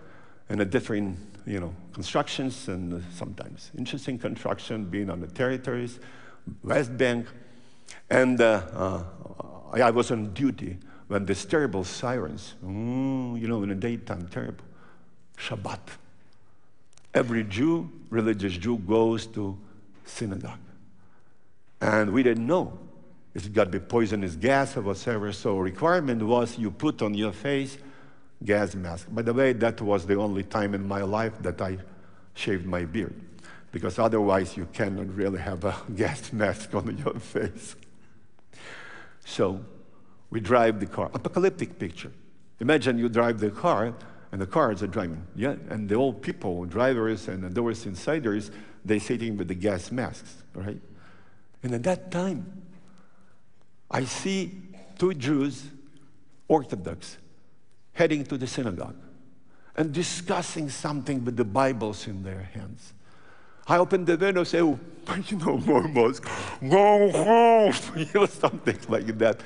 in 0.50 0.60
a 0.60 0.66
different, 0.66 1.18
you 1.46 1.58
know, 1.58 1.74
constructions 1.94 2.68
and 2.68 3.02
sometimes 3.14 3.70
interesting 3.78 4.18
construction, 4.18 4.84
being 4.84 5.08
on 5.08 5.20
the 5.20 5.28
territories, 5.28 5.98
West 6.62 6.94
Bank, 6.98 7.26
and 8.10 8.38
uh, 8.38 8.62
uh, 8.74 9.02
I 9.72 9.90
was 9.92 10.10
on 10.10 10.34
duty 10.34 10.76
when 11.08 11.24
this 11.24 11.46
terrible 11.46 11.84
sirens, 11.84 12.54
mm, 12.62 13.40
you 13.40 13.48
know, 13.48 13.62
in 13.62 13.70
the 13.70 13.74
daytime, 13.74 14.28
terrible. 14.28 14.66
Shabbat. 15.38 15.80
Every 17.14 17.44
Jew, 17.44 17.90
religious 18.10 18.58
Jew, 18.58 18.76
goes 18.76 19.26
to 19.28 19.56
synagogue. 20.04 20.58
And 21.80 22.12
we 22.12 22.22
didn't 22.22 22.46
know. 22.46 22.78
It's 23.34 23.48
got 23.48 23.64
to 23.64 23.70
be 23.70 23.78
poisonous 23.78 24.36
gas 24.36 24.76
or 24.76 24.82
whatever. 24.82 25.32
So 25.32 25.58
requirement 25.58 26.22
was 26.22 26.58
you 26.58 26.70
put 26.70 27.00
on 27.02 27.14
your 27.14 27.32
face 27.32 27.78
gas 28.44 28.74
mask. 28.74 29.06
By 29.10 29.22
the 29.22 29.32
way, 29.32 29.52
that 29.52 29.80
was 29.80 30.06
the 30.06 30.16
only 30.16 30.42
time 30.42 30.74
in 30.74 30.86
my 30.86 31.02
life 31.02 31.40
that 31.42 31.60
I 31.60 31.78
shaved 32.34 32.66
my 32.66 32.84
beard. 32.84 33.14
Because 33.72 33.98
otherwise 33.98 34.56
you 34.56 34.66
cannot 34.72 35.14
really 35.14 35.38
have 35.38 35.64
a 35.64 35.76
gas 35.94 36.32
mask 36.32 36.74
on 36.74 36.96
your 36.98 37.14
face. 37.20 37.76
So 39.24 39.64
we 40.30 40.40
drive 40.40 40.80
the 40.80 40.86
car. 40.86 41.10
Apocalyptic 41.14 41.78
picture. 41.78 42.12
Imagine 42.58 42.98
you 42.98 43.08
drive 43.08 43.38
the 43.38 43.50
car 43.50 43.94
and 44.32 44.40
the 44.40 44.46
cars 44.46 44.82
are 44.82 44.86
driving. 44.86 45.24
Yeah, 45.34 45.56
and 45.68 45.88
the 45.88 45.94
old 45.94 46.22
people, 46.22 46.64
drivers 46.64 47.28
and 47.28 47.52
doors 47.54 47.86
insiders, 47.86 48.50
they're 48.84 49.00
sitting 49.00 49.36
with 49.36 49.48
the 49.48 49.54
gas 49.54 49.90
masks, 49.90 50.42
right? 50.54 50.80
And 51.62 51.74
at 51.74 51.82
that 51.84 52.10
time, 52.10 52.62
I 53.90 54.04
see 54.04 54.52
two 54.98 55.14
Jews, 55.14 55.64
Orthodox, 56.48 57.18
heading 57.92 58.24
to 58.24 58.38
the 58.38 58.46
synagogue 58.46 58.96
and 59.76 59.92
discussing 59.92 60.68
something 60.68 61.24
with 61.24 61.36
the 61.36 61.44
Bibles 61.44 62.06
in 62.06 62.22
their 62.22 62.48
hands. 62.54 62.92
I 63.66 63.78
open 63.78 64.04
the 64.04 64.16
window 64.16 64.40
and 64.40 64.48
say, 64.48 64.60
oh, 64.60 64.78
you 65.26 65.36
know, 65.38 65.58
Mormons, 65.58 66.20
go 66.68 67.10
home, 67.10 67.74
you 67.96 68.06
know, 68.14 68.26
something 68.26 68.78
like 68.88 69.18
that. 69.18 69.40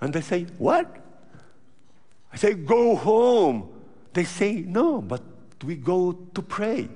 And 0.00 0.12
they 0.12 0.20
say, 0.20 0.44
What? 0.58 0.96
I 2.32 2.36
say, 2.36 2.54
Go 2.54 2.96
home. 2.96 3.68
They 4.12 4.24
say, 4.24 4.64
No, 4.66 5.00
but 5.00 5.22
we 5.64 5.76
go 5.76 6.12
to 6.12 6.42
pray. 6.42 6.88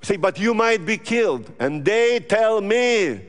Say, 0.00 0.16
but 0.16 0.38
you 0.38 0.54
might 0.54 0.86
be 0.86 0.96
killed. 0.96 1.50
And 1.58 1.84
they 1.84 2.20
tell 2.20 2.60
me 2.60 3.20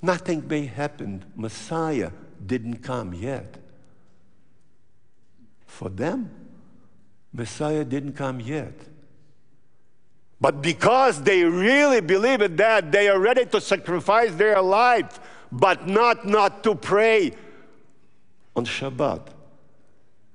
nothing 0.00 0.46
may 0.48 0.66
happen. 0.66 1.24
Messiah 1.36 2.10
didn't 2.44 2.78
come 2.78 3.14
yet. 3.14 3.56
For 5.66 5.88
them, 5.88 6.30
Messiah 7.32 7.84
didn't 7.84 8.14
come 8.14 8.40
yet. 8.40 8.74
But 10.40 10.62
because 10.62 11.22
they 11.22 11.44
really 11.44 12.00
believe 12.00 12.40
in 12.40 12.56
that, 12.56 12.90
they 12.90 13.08
are 13.08 13.18
ready 13.18 13.44
to 13.46 13.60
sacrifice 13.60 14.34
their 14.34 14.62
life, 14.62 15.20
but 15.52 15.86
not 15.86 16.26
not 16.26 16.64
to 16.64 16.74
pray 16.74 17.32
on 18.56 18.64
Shabbat. 18.64 19.28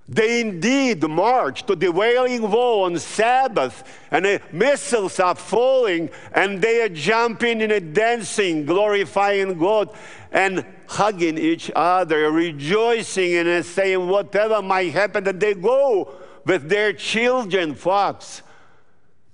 They 0.07 0.41
indeed 0.41 1.03
march 1.03 1.65
to 1.65 1.75
the 1.75 1.91
Wailing 1.91 2.51
Wall 2.51 2.83
on 2.83 2.99
Sabbath, 2.99 3.83
and 4.11 4.25
the 4.25 4.41
missiles 4.51 5.19
are 5.19 5.33
falling, 5.33 6.11
and 6.31 6.61
they 6.61 6.81
are 6.83 6.89
jumping 6.89 7.63
and 7.63 7.95
dancing, 7.95 8.65
glorifying 8.65 9.57
God, 9.57 9.89
and 10.31 10.63
hugging 10.87 11.39
each 11.39 11.71
other, 11.75 12.31
rejoicing 12.31 13.33
and 13.35 13.65
saying, 13.65 14.07
Whatever 14.07 14.61
might 14.61 14.91
happen, 14.91 15.23
that 15.23 15.39
they 15.39 15.55
go 15.55 16.13
with 16.45 16.69
their 16.69 16.93
children, 16.93 17.73
folks, 17.73 18.43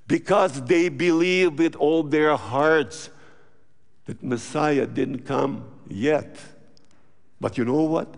because 0.08 0.62
they 0.64 0.88
believe 0.88 1.60
with 1.60 1.76
all 1.76 2.04
their 2.04 2.38
hearts 2.38 3.10
that 4.06 4.24
Messiah 4.24 4.88
didn't 4.88 5.26
come 5.26 5.66
yet. 5.90 6.38
But 7.42 7.58
you 7.58 7.66
know 7.66 7.84
what? 7.84 8.16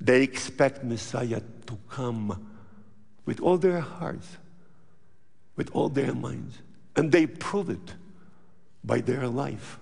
They 0.00 0.22
expect 0.22 0.84
Messiah 0.84 1.40
to 1.72 1.78
come 1.88 2.46
with 3.24 3.40
all 3.40 3.56
their 3.56 3.80
hearts, 3.80 4.36
with 5.56 5.70
all 5.72 5.88
their 5.88 6.14
minds. 6.14 6.58
And 6.96 7.10
they 7.10 7.26
prove 7.26 7.70
it 7.70 7.94
by 8.84 9.00
their 9.00 9.26
life. 9.26 9.78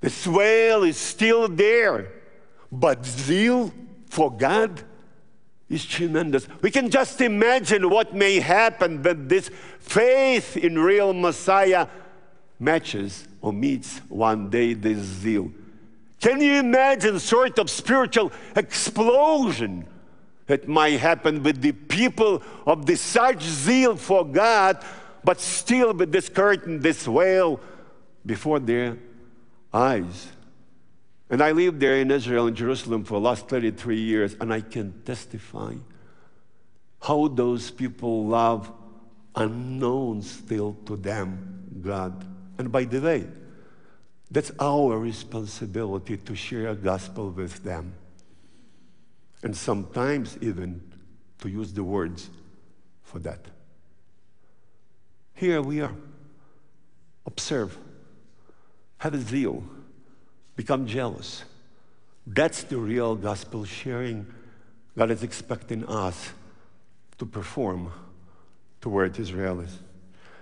The 0.00 0.10
swale 0.10 0.82
is 0.82 0.96
still 0.96 1.46
there, 1.48 2.10
but 2.72 3.04
zeal 3.06 3.72
for 4.06 4.32
God 4.32 4.82
is 5.68 5.84
tremendous. 5.84 6.48
We 6.62 6.72
can 6.72 6.90
just 6.90 7.20
imagine 7.20 7.88
what 7.88 8.12
may 8.12 8.40
happen 8.40 9.02
when 9.02 9.28
this 9.28 9.50
faith 9.78 10.56
in 10.56 10.76
real 10.78 11.12
Messiah 11.12 11.86
matches 12.58 13.28
or 13.40 13.52
meets 13.52 13.98
one 14.08 14.50
day 14.50 14.74
this 14.74 14.98
zeal. 14.98 15.52
Can 16.20 16.40
you 16.40 16.54
imagine 16.54 17.20
sort 17.20 17.58
of 17.58 17.70
spiritual 17.70 18.32
explosion 18.56 19.86
that 20.50 20.66
might 20.66 20.98
happen 20.98 21.44
with 21.44 21.62
the 21.62 21.70
people 21.70 22.42
of 22.66 22.84
the 22.84 22.96
such 22.96 23.40
zeal 23.40 23.94
for 23.94 24.26
God, 24.26 24.84
but 25.22 25.40
still 25.40 25.94
with 25.94 26.10
this 26.10 26.28
curtain, 26.28 26.80
this 26.80 27.06
veil 27.06 27.60
before 28.26 28.58
their 28.58 28.98
eyes? 29.72 30.26
And 31.30 31.40
I 31.40 31.52
lived 31.52 31.78
there 31.78 31.98
in 31.98 32.10
Israel 32.10 32.48
in 32.48 32.56
Jerusalem 32.56 33.04
for 33.04 33.14
the 33.14 33.20
last 33.20 33.46
33 33.46 34.00
years, 34.00 34.34
and 34.40 34.52
I 34.52 34.60
can 34.60 35.02
testify 35.04 35.74
how 37.00 37.28
those 37.28 37.70
people 37.70 38.26
love 38.26 38.72
unknown 39.36 40.20
still 40.22 40.76
to 40.86 40.96
them 40.96 41.70
God. 41.80 42.26
And 42.58 42.72
by 42.72 42.82
the 42.86 43.00
way, 43.00 43.24
that's 44.28 44.50
our 44.58 44.98
responsibility 44.98 46.16
to 46.16 46.34
share 46.34 46.70
a 46.70 46.74
gospel 46.74 47.30
with 47.30 47.62
them. 47.62 47.94
And 49.42 49.56
sometimes 49.56 50.36
even 50.40 50.82
to 51.38 51.48
use 51.48 51.72
the 51.72 51.84
words 51.84 52.28
for 53.02 53.18
that. 53.20 53.40
Here 55.34 55.62
we 55.62 55.80
are. 55.80 55.94
Observe. 57.26 57.76
Have 58.98 59.14
a 59.14 59.18
zeal. 59.18 59.64
Become 60.56 60.86
jealous. 60.86 61.44
That's 62.26 62.62
the 62.64 62.76
real 62.76 63.16
gospel 63.16 63.64
sharing 63.64 64.26
God 64.96 65.10
is 65.10 65.22
expecting 65.22 65.86
us 65.86 66.30
to 67.18 67.24
perform 67.24 67.90
toward 68.80 69.14
Israelis. 69.14 69.70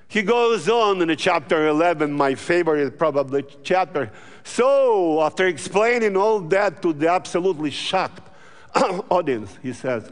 He 0.08 0.22
goes 0.22 0.68
on 0.68 1.02
in 1.02 1.16
chapter 1.16 1.68
11, 1.68 2.12
my 2.12 2.34
favorite 2.34 2.98
probably 2.98 3.44
chapter. 3.62 4.10
So, 4.42 5.22
after 5.22 5.46
explaining 5.46 6.16
all 6.16 6.40
that 6.40 6.80
to 6.82 6.92
the 6.92 7.08
absolutely 7.08 7.70
shocked 7.70 8.27
audience, 9.10 9.56
he 9.62 9.72
says, 9.72 10.10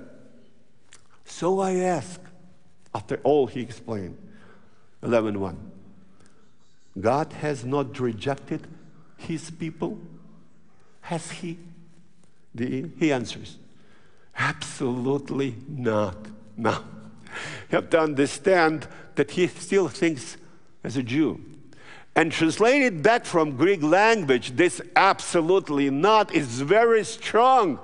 So 1.24 1.60
I 1.60 1.74
ask, 1.74 2.20
after 2.94 3.20
all 3.22 3.46
he 3.46 3.60
explained, 3.60 4.16
11.1, 5.02 5.56
God 6.98 7.32
has 7.34 7.64
not 7.64 7.98
rejected 8.00 8.66
his 9.16 9.50
people? 9.50 9.98
Has 11.02 11.30
he? 11.30 11.58
The, 12.54 12.90
he 12.98 13.12
answers, 13.12 13.58
Absolutely 14.36 15.56
not. 15.68 16.16
No. 16.56 16.84
You 17.70 17.76
have 17.76 17.90
to 17.90 18.00
understand 18.00 18.86
that 19.14 19.32
he 19.32 19.46
still 19.46 19.88
thinks 19.88 20.36
as 20.84 20.96
a 20.96 21.02
Jew. 21.02 21.40
And 22.14 22.32
translated 22.32 23.02
back 23.02 23.26
from 23.26 23.56
Greek 23.56 23.82
language, 23.82 24.56
this 24.56 24.80
absolutely 24.94 25.90
not 25.90 26.34
is 26.34 26.62
very 26.62 27.04
strong. 27.04 27.78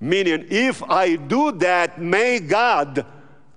Meaning, 0.00 0.46
if 0.50 0.82
I 0.82 1.16
do 1.16 1.52
that, 1.52 2.00
may 2.00 2.40
God 2.40 3.06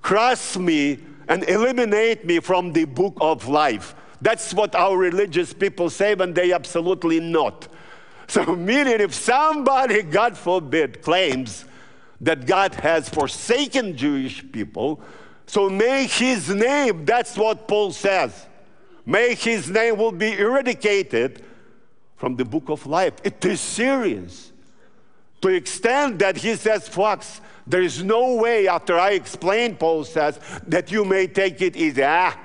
cross 0.02 0.58
me 0.58 1.00
and 1.28 1.44
eliminate 1.50 2.26
me 2.26 2.40
from 2.40 2.72
the 2.72 2.86
book 2.86 3.18
of 3.20 3.48
life. 3.48 3.96
That's 4.22 4.54
what 4.54 4.74
our 4.76 4.98
religious 4.98 5.54
people 5.54 5.90
say 5.90 6.16
when 6.16 6.34
they 6.34 6.52
absolutely 6.52 7.20
not. 7.20 7.68
So, 8.30 8.44
meaning, 8.58 9.00
if 9.00 9.14
somebody, 9.14 10.02
God 10.02 10.38
forbid, 10.38 11.02
claims 11.02 11.64
that 12.20 12.46
God 12.46 12.76
has 12.76 13.08
forsaken 13.08 13.96
Jewish 13.96 14.44
people, 14.52 15.00
so 15.46 15.70
may 15.70 16.08
his 16.08 16.50
name, 16.50 17.06
that's 17.06 17.38
what 17.38 17.70
Paul 17.70 17.94
says, 17.94 18.48
may 19.06 19.34
his 19.34 19.70
name 19.70 19.96
will 19.96 20.12
be 20.12 20.34
eradicated 20.34 21.42
from 22.18 22.36
the 22.36 22.44
book 22.44 22.68
of 22.68 22.86
life. 22.86 23.14
It 23.24 23.46
is 23.46 23.62
serious. 23.62 24.52
To 25.42 25.50
extent 25.50 26.20
that 26.20 26.38
he 26.38 26.56
says, 26.56 26.88
Fox, 26.88 27.42
there 27.66 27.82
is 27.82 28.04
no 28.04 28.36
way 28.36 28.68
after 28.68 28.98
I 28.98 29.12
explain, 29.12 29.76
Paul 29.76 30.04
says, 30.04 30.40
that 30.68 30.92
you 30.92 31.06
may 31.06 31.28
take 31.28 31.62
it 31.62 31.76
easy. 31.76 32.04
Ah, 32.04 32.38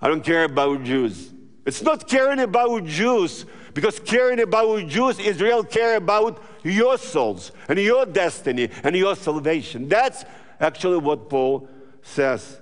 I 0.00 0.08
don't 0.08 0.24
care 0.24 0.44
about 0.44 0.82
Jews. 0.82 1.32
It's 1.64 1.82
not 1.82 2.08
caring 2.08 2.40
about 2.40 2.84
Jews, 2.84 3.46
because 3.72 3.98
caring 3.98 4.40
about 4.40 4.86
Jews 4.88 5.18
is 5.18 5.40
real 5.40 5.64
care 5.64 5.96
about 5.96 6.42
your 6.62 6.98
souls 6.98 7.52
and 7.68 7.78
your 7.78 8.06
destiny 8.06 8.70
and 8.82 8.94
your 8.96 9.16
salvation. 9.16 9.88
That's 9.88 10.24
actually 10.60 10.98
what 10.98 11.28
Paul 11.28 11.68
says, 12.02 12.60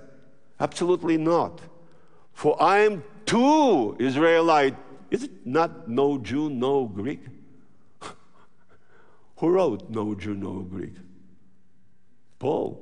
Absolutely 0.59 1.17
not. 1.17 1.59
For 2.33 2.61
I 2.61 2.79
am 2.79 3.03
too 3.25 3.95
Israelite. 3.99 4.75
Is 5.11 5.23
it 5.23 5.45
not 5.45 5.87
no 5.87 6.17
Jew, 6.17 6.49
no 6.49 6.85
Greek? 6.85 7.21
Who 9.37 9.49
wrote 9.49 9.89
no 9.89 10.15
Jew, 10.15 10.35
no 10.35 10.61
Greek? 10.61 10.93
Paul. 12.39 12.81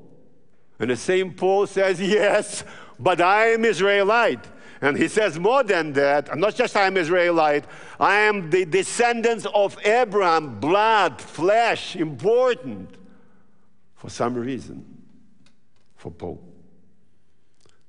And 0.80 0.90
the 0.90 0.96
same 0.96 1.34
Paul 1.34 1.68
says, 1.68 2.02
Yes, 2.02 2.64
but 3.00 3.22
I 3.22 3.50
am 3.50 3.66
Israelite. 3.66 4.46
And 4.82 4.98
he 4.98 5.08
says 5.08 5.40
more 5.40 5.64
than 5.64 5.94
that, 5.94 6.30
I'm 6.30 6.42
not 6.42 6.56
just 6.56 6.76
I 6.76 6.88
am 6.88 6.98
Israelite, 6.98 7.66
I 8.00 8.16
am 8.16 8.50
the 8.50 8.66
descendants 8.66 9.48
of 9.54 9.78
Abraham, 9.86 10.60
blood, 10.60 11.22
flesh, 11.22 11.96
important 11.96 12.90
for 13.96 14.10
some 14.10 14.36
reason 14.36 14.86
for 15.96 16.12
Paul 16.12 16.54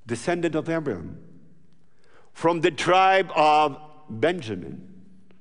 descendant 0.05 0.55
of 0.55 0.69
Abraham, 0.69 1.17
from 2.33 2.61
the 2.61 2.71
tribe 2.71 3.31
of 3.35 3.79
Benjamin. 4.09 4.94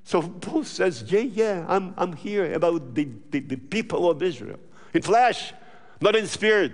So 0.04 0.22
Paul 0.22 0.64
says, 0.64 1.02
Yeah, 1.10 1.20
yeah, 1.20 1.64
I'm, 1.66 1.94
I'm 1.96 2.12
here 2.12 2.52
about 2.52 2.94
the, 2.94 3.08
the, 3.30 3.40
the 3.40 3.56
people 3.56 4.10
of 4.10 4.22
Israel 4.22 4.60
in 4.92 5.02
flesh, 5.02 5.52
not 6.00 6.14
in 6.14 6.26
spirit. 6.26 6.72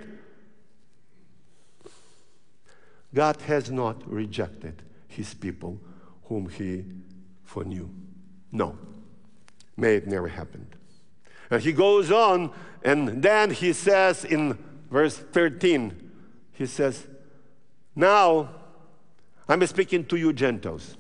God 3.15 3.41
has 3.43 3.71
not 3.71 4.09
rejected 4.09 4.83
his 5.09 5.35
people 5.35 5.81
whom 6.25 6.49
he 6.49 6.85
foreknew. 7.45 7.89
No, 8.53 8.77
may 9.77 9.97
it 9.97 10.07
never 10.07 10.29
happen. 10.29 10.67
And 11.51 11.63
he 11.63 11.73
goes 11.73 12.13
on, 12.13 12.53
and 12.85 13.23
then 13.23 13.51
he 13.51 13.73
says 13.73 14.25
in 14.25 14.57
verse 14.91 15.17
13, 15.17 16.11
he 16.53 16.67
says, 16.67 17.07
now, 17.97 18.51
I'm 19.49 19.67
speaking 19.67 20.05
to 20.07 20.17
you, 20.17 20.33
Gentiles. 20.33 20.97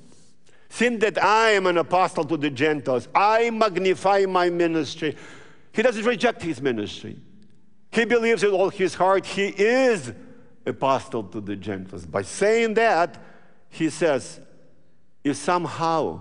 Since 0.70 1.00
that 1.00 1.22
I 1.22 1.50
am 1.50 1.66
an 1.66 1.76
apostle 1.76 2.24
to 2.24 2.36
the 2.36 2.48
Gentiles, 2.48 3.08
I 3.14 3.50
magnify 3.50 4.24
my 4.26 4.48
ministry. 4.48 5.16
He 5.72 5.82
doesn't 5.82 6.04
reject 6.04 6.42
his 6.42 6.62
ministry. 6.62 7.18
He 7.90 8.04
believes 8.04 8.44
with 8.44 8.52
all 8.52 8.70
his 8.70 8.94
heart 8.94 9.26
he 9.26 9.48
is 9.48 10.12
apostle 10.64 11.24
to 11.24 11.40
the 11.40 11.56
Gentiles. 11.56 12.06
By 12.06 12.22
saying 12.22 12.74
that, 12.74 13.20
he 13.68 13.90
says, 13.90 14.40
if 15.24 15.36
somehow 15.36 16.20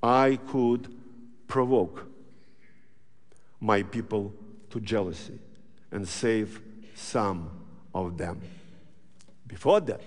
I 0.00 0.38
could 0.46 0.94
provoke 1.48 2.06
my 3.60 3.82
people 3.82 4.32
to 4.70 4.80
jealousy 4.80 5.38
and 5.90 6.08
save 6.08 6.62
some 6.94 7.50
of 7.92 8.16
them. 8.16 8.40
Before 9.46 9.80
that, 9.80 10.00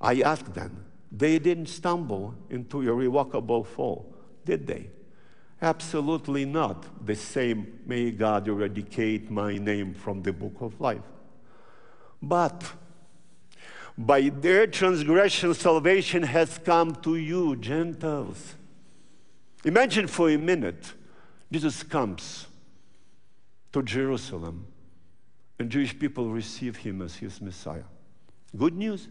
I 0.00 0.22
asked 0.22 0.54
them, 0.54 0.84
they 1.14 1.38
didn't 1.38 1.66
stumble 1.66 2.34
into 2.48 2.80
irrevocable 2.80 3.64
fall, 3.64 4.14
did 4.46 4.66
they? 4.66 4.88
Absolutely 5.60 6.46
not. 6.46 7.06
The 7.06 7.14
same, 7.14 7.80
may 7.86 8.10
God 8.10 8.48
eradicate 8.48 9.30
my 9.30 9.58
name 9.58 9.92
from 9.92 10.22
the 10.22 10.32
book 10.32 10.56
of 10.60 10.80
life. 10.80 11.04
But 12.20 12.72
by 13.96 14.30
their 14.30 14.66
transgression, 14.66 15.52
salvation 15.52 16.22
has 16.22 16.58
come 16.58 16.94
to 16.96 17.16
you, 17.16 17.56
Gentiles. 17.56 18.54
Imagine 19.64 20.06
for 20.06 20.30
a 20.30 20.38
minute 20.38 20.94
Jesus 21.52 21.82
comes 21.82 22.46
to 23.72 23.82
Jerusalem 23.82 24.66
and 25.58 25.70
Jewish 25.70 25.96
people 25.96 26.30
receive 26.30 26.76
him 26.76 27.02
as 27.02 27.16
his 27.16 27.40
Messiah. 27.40 27.84
Good 28.56 28.74
news 28.74 29.08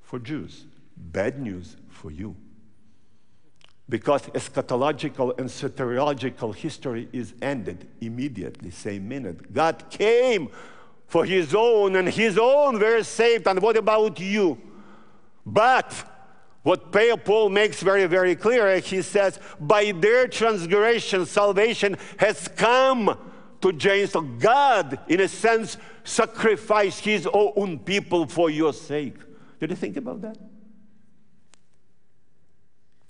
for 0.00 0.18
Jews, 0.18 0.64
bad 0.96 1.40
news 1.40 1.76
for 1.88 2.10
you. 2.10 2.36
Because 3.88 4.22
eschatological 4.28 5.38
and 5.38 5.48
soteriological 5.48 6.54
history 6.54 7.08
is 7.12 7.34
ended 7.42 7.86
immediately, 8.00 8.70
same 8.70 9.08
minute. 9.08 9.52
God 9.52 9.90
came 9.90 10.48
for 11.06 11.26
his 11.26 11.54
own, 11.54 11.96
and 11.96 12.08
his 12.08 12.38
own 12.38 12.78
were 12.78 13.02
saved. 13.02 13.46
And 13.46 13.60
what 13.60 13.76
about 13.76 14.18
you? 14.18 14.58
But 15.44 15.92
what 16.62 16.90
Paul 17.24 17.50
makes 17.50 17.82
very, 17.82 18.06
very 18.06 18.34
clear, 18.34 18.78
he 18.78 19.02
says, 19.02 19.38
by 19.60 19.92
their 19.92 20.28
transgression, 20.28 21.26
salvation 21.26 21.98
has 22.16 22.48
come 22.48 23.18
to 23.60 23.72
James. 23.72 24.12
So 24.12 24.22
God, 24.22 24.98
in 25.08 25.20
a 25.20 25.28
sense, 25.28 25.76
sacrificed 26.04 27.04
his 27.04 27.28
own 27.30 27.80
people 27.80 28.26
for 28.26 28.48
your 28.48 28.72
sake. 28.72 29.16
Did 29.60 29.70
you 29.70 29.76
think 29.76 29.98
about 29.98 30.22
that? 30.22 30.38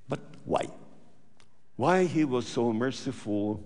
But 0.09 0.19
why? 0.45 0.69
Why 1.77 2.05
he 2.05 2.25
was 2.25 2.47
so 2.47 2.73
merciful 2.73 3.63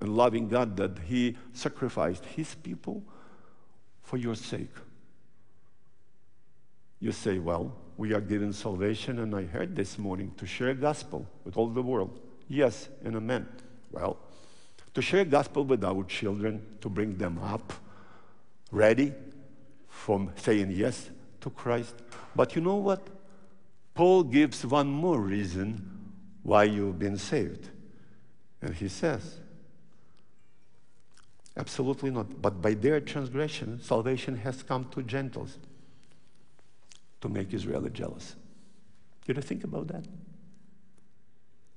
and 0.00 0.16
loving 0.16 0.48
God 0.48 0.76
that 0.76 0.98
he 1.06 1.36
sacrificed 1.52 2.24
his 2.24 2.54
people 2.54 3.02
for 4.02 4.16
your 4.16 4.34
sake. 4.34 4.74
You 6.98 7.12
say, 7.12 7.38
well, 7.38 7.74
we 7.96 8.12
are 8.12 8.20
given 8.20 8.52
salvation, 8.52 9.18
and 9.18 9.34
I 9.34 9.44
heard 9.44 9.76
this 9.76 9.98
morning 9.98 10.32
to 10.36 10.46
share 10.46 10.74
gospel 10.74 11.26
with 11.44 11.56
all 11.56 11.68
the 11.68 11.82
world. 11.82 12.20
Yes 12.48 12.88
and 13.04 13.16
amen. 13.16 13.46
Well, 13.90 14.18
to 14.94 15.02
share 15.02 15.24
gospel 15.24 15.64
with 15.64 15.84
our 15.84 16.04
children, 16.04 16.66
to 16.80 16.88
bring 16.88 17.16
them 17.16 17.38
up 17.38 17.72
ready 18.70 19.12
from 19.88 20.32
saying 20.36 20.72
yes 20.72 21.10
to 21.40 21.50
Christ. 21.50 21.94
But 22.34 22.54
you 22.54 22.62
know 22.62 22.76
what? 22.76 23.06
Paul 23.94 24.24
gives 24.24 24.64
one 24.64 24.88
more 24.88 25.20
reason 25.20 25.89
why 26.42 26.64
you've 26.64 26.98
been 26.98 27.18
saved. 27.18 27.68
And 28.62 28.74
he 28.74 28.88
says, 28.88 29.36
Absolutely 31.56 32.10
not. 32.10 32.40
But 32.40 32.62
by 32.62 32.74
their 32.74 33.00
transgression, 33.00 33.80
salvation 33.82 34.36
has 34.36 34.62
come 34.62 34.86
to 34.92 35.02
Gentiles 35.02 35.58
to 37.20 37.28
make 37.28 37.52
Israel 37.52 37.86
jealous. 37.88 38.36
Did 39.26 39.36
you 39.36 39.42
think 39.42 39.64
about 39.64 39.88
that? 39.88 40.04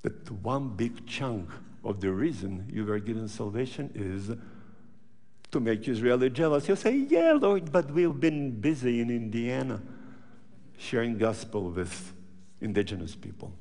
That 0.03 0.31
one 0.31 0.69
big 0.69 1.05
chunk 1.05 1.49
of 1.83 1.99
the 1.99 2.11
reason 2.11 2.69
you 2.71 2.85
were 2.85 2.99
given 2.99 3.27
salvation 3.27 3.91
is 3.93 4.31
to 5.51 5.59
make 5.59 5.87
Israel 5.87 6.29
jealous. 6.29 6.67
You 6.67 6.75
say, 6.75 6.95
Yeah, 6.95 7.33
Lord, 7.33 7.71
but 7.71 7.91
we've 7.91 8.19
been 8.19 8.59
busy 8.59 9.01
in 9.01 9.09
Indiana 9.09 9.81
sharing 10.77 11.17
gospel 11.17 11.69
with 11.69 12.13
indigenous 12.61 13.15
people. 13.15 13.53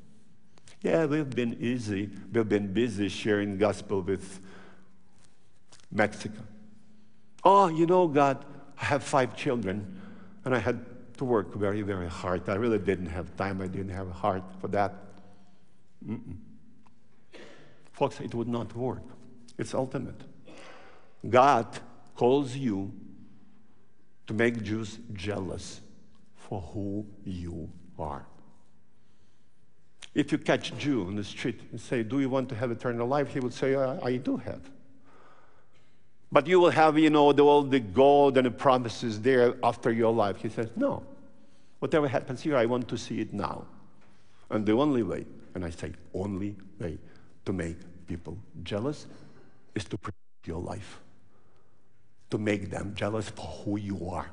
Yeah, 0.83 1.07
we've 1.07 1.31
been 1.31 1.57
easy. 1.61 2.11
We've 2.33 2.49
been 2.49 2.73
busy 2.73 3.09
sharing 3.09 3.57
gospel 3.57 4.03
with 4.03 4.40
Mexico. 5.92 6.42
Oh, 7.45 7.68
you 7.68 7.87
know, 7.87 8.09
God, 8.09 8.45
I 8.81 8.87
have 8.87 9.05
five 9.05 9.37
children, 9.37 10.01
and 10.45 10.55
I 10.55 10.59
had 10.59 10.85
to 11.18 11.25
work 11.25 11.55
very, 11.55 11.83
very 11.83 12.09
hard. 12.09 12.49
I 12.49 12.55
really 12.55 12.79
didn't 12.79 13.07
have 13.07 13.37
time. 13.37 13.61
I 13.61 13.68
didn't 13.68 13.90
have 13.90 14.09
a 14.09 14.12
heart 14.12 14.42
for 14.61 14.68
that. 14.68 14.95
Mm-mm. 16.05 16.37
Folks, 17.92 18.18
it 18.21 18.35
would 18.35 18.49
not 18.49 18.75
work. 18.75 19.05
It's 19.59 19.75
ultimate. 19.75 20.21
God 21.29 21.66
calls 22.16 22.57
you 22.57 22.92
to 24.27 24.35
make 24.35 24.62
Jews 24.62 24.99
jealous 25.12 25.81
for 26.35 26.61
who 26.61 27.07
you 27.25 27.71
are. 27.99 28.27
If 30.14 30.31
you 30.31 30.38
catch 30.38 30.77
Jew 30.77 31.07
on 31.07 31.16
the 31.16 31.25
street 31.25 31.61
and 31.70 31.81
say, 31.81 32.03
Do 32.03 32.20
you 32.20 32.29
want 32.29 32.48
to 32.51 32.55
have 32.55 32.70
eternal 32.70 33.07
life? 33.07 33.33
He 33.33 33.40
would 33.40 33.55
say, 33.55 33.75
I, 33.75 33.98
I 34.03 34.16
do 34.16 34.37
have. 34.37 34.61
But 36.31 36.46
you 36.46 36.61
will 36.61 36.70
have, 36.70 36.98
you 36.98 37.11
know, 37.11 37.33
the, 37.33 37.42
all 37.42 37.62
the 37.62 37.81
gold 37.81 38.38
and 38.38 38.46
the 38.46 38.51
promises 38.51 39.20
there 39.20 39.55
after 39.62 39.92
your 39.92 40.12
life. 40.12 40.37
He 40.37 40.48
says, 40.48 40.68
No. 40.77 41.03
Whatever 41.79 42.07
happens 42.07 42.40
here, 42.40 42.57
I 42.57 42.66
want 42.66 42.88
to 42.88 42.96
see 42.96 43.20
it 43.20 43.35
now. 43.35 43.66
And 44.51 44.64
the 44.64 44.72
only 44.72 45.03
way, 45.03 45.25
and 45.55 45.64
I 45.64 45.70
say 45.70 45.92
only 46.14 46.55
way 46.79 46.98
to 47.44 47.53
make 47.53 47.77
people 48.07 48.38
jealous 48.62 49.07
is 49.75 49.85
to 49.87 49.98
protect 49.98 50.46
your 50.46 50.61
life, 50.61 51.01
to 52.31 52.38
make 52.38 52.70
them 52.70 52.92
jealous 52.94 53.29
for 53.31 53.46
who 53.46 53.79
you 53.79 54.11
are. 54.11 54.31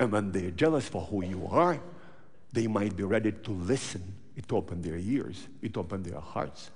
And 0.00 0.12
when 0.12 0.32
they're 0.32 0.50
jealous 0.50 0.88
for 0.88 1.02
who 1.02 1.24
you 1.24 1.48
are, 1.50 1.80
they 2.52 2.66
might 2.66 2.96
be 2.96 3.04
ready 3.04 3.32
to 3.32 3.50
listen. 3.50 4.14
It 4.38 4.52
opened 4.52 4.84
their 4.84 4.96
ears, 4.96 5.48
it 5.60 5.76
opened 5.76 6.04
their 6.04 6.20
hearts 6.20 6.70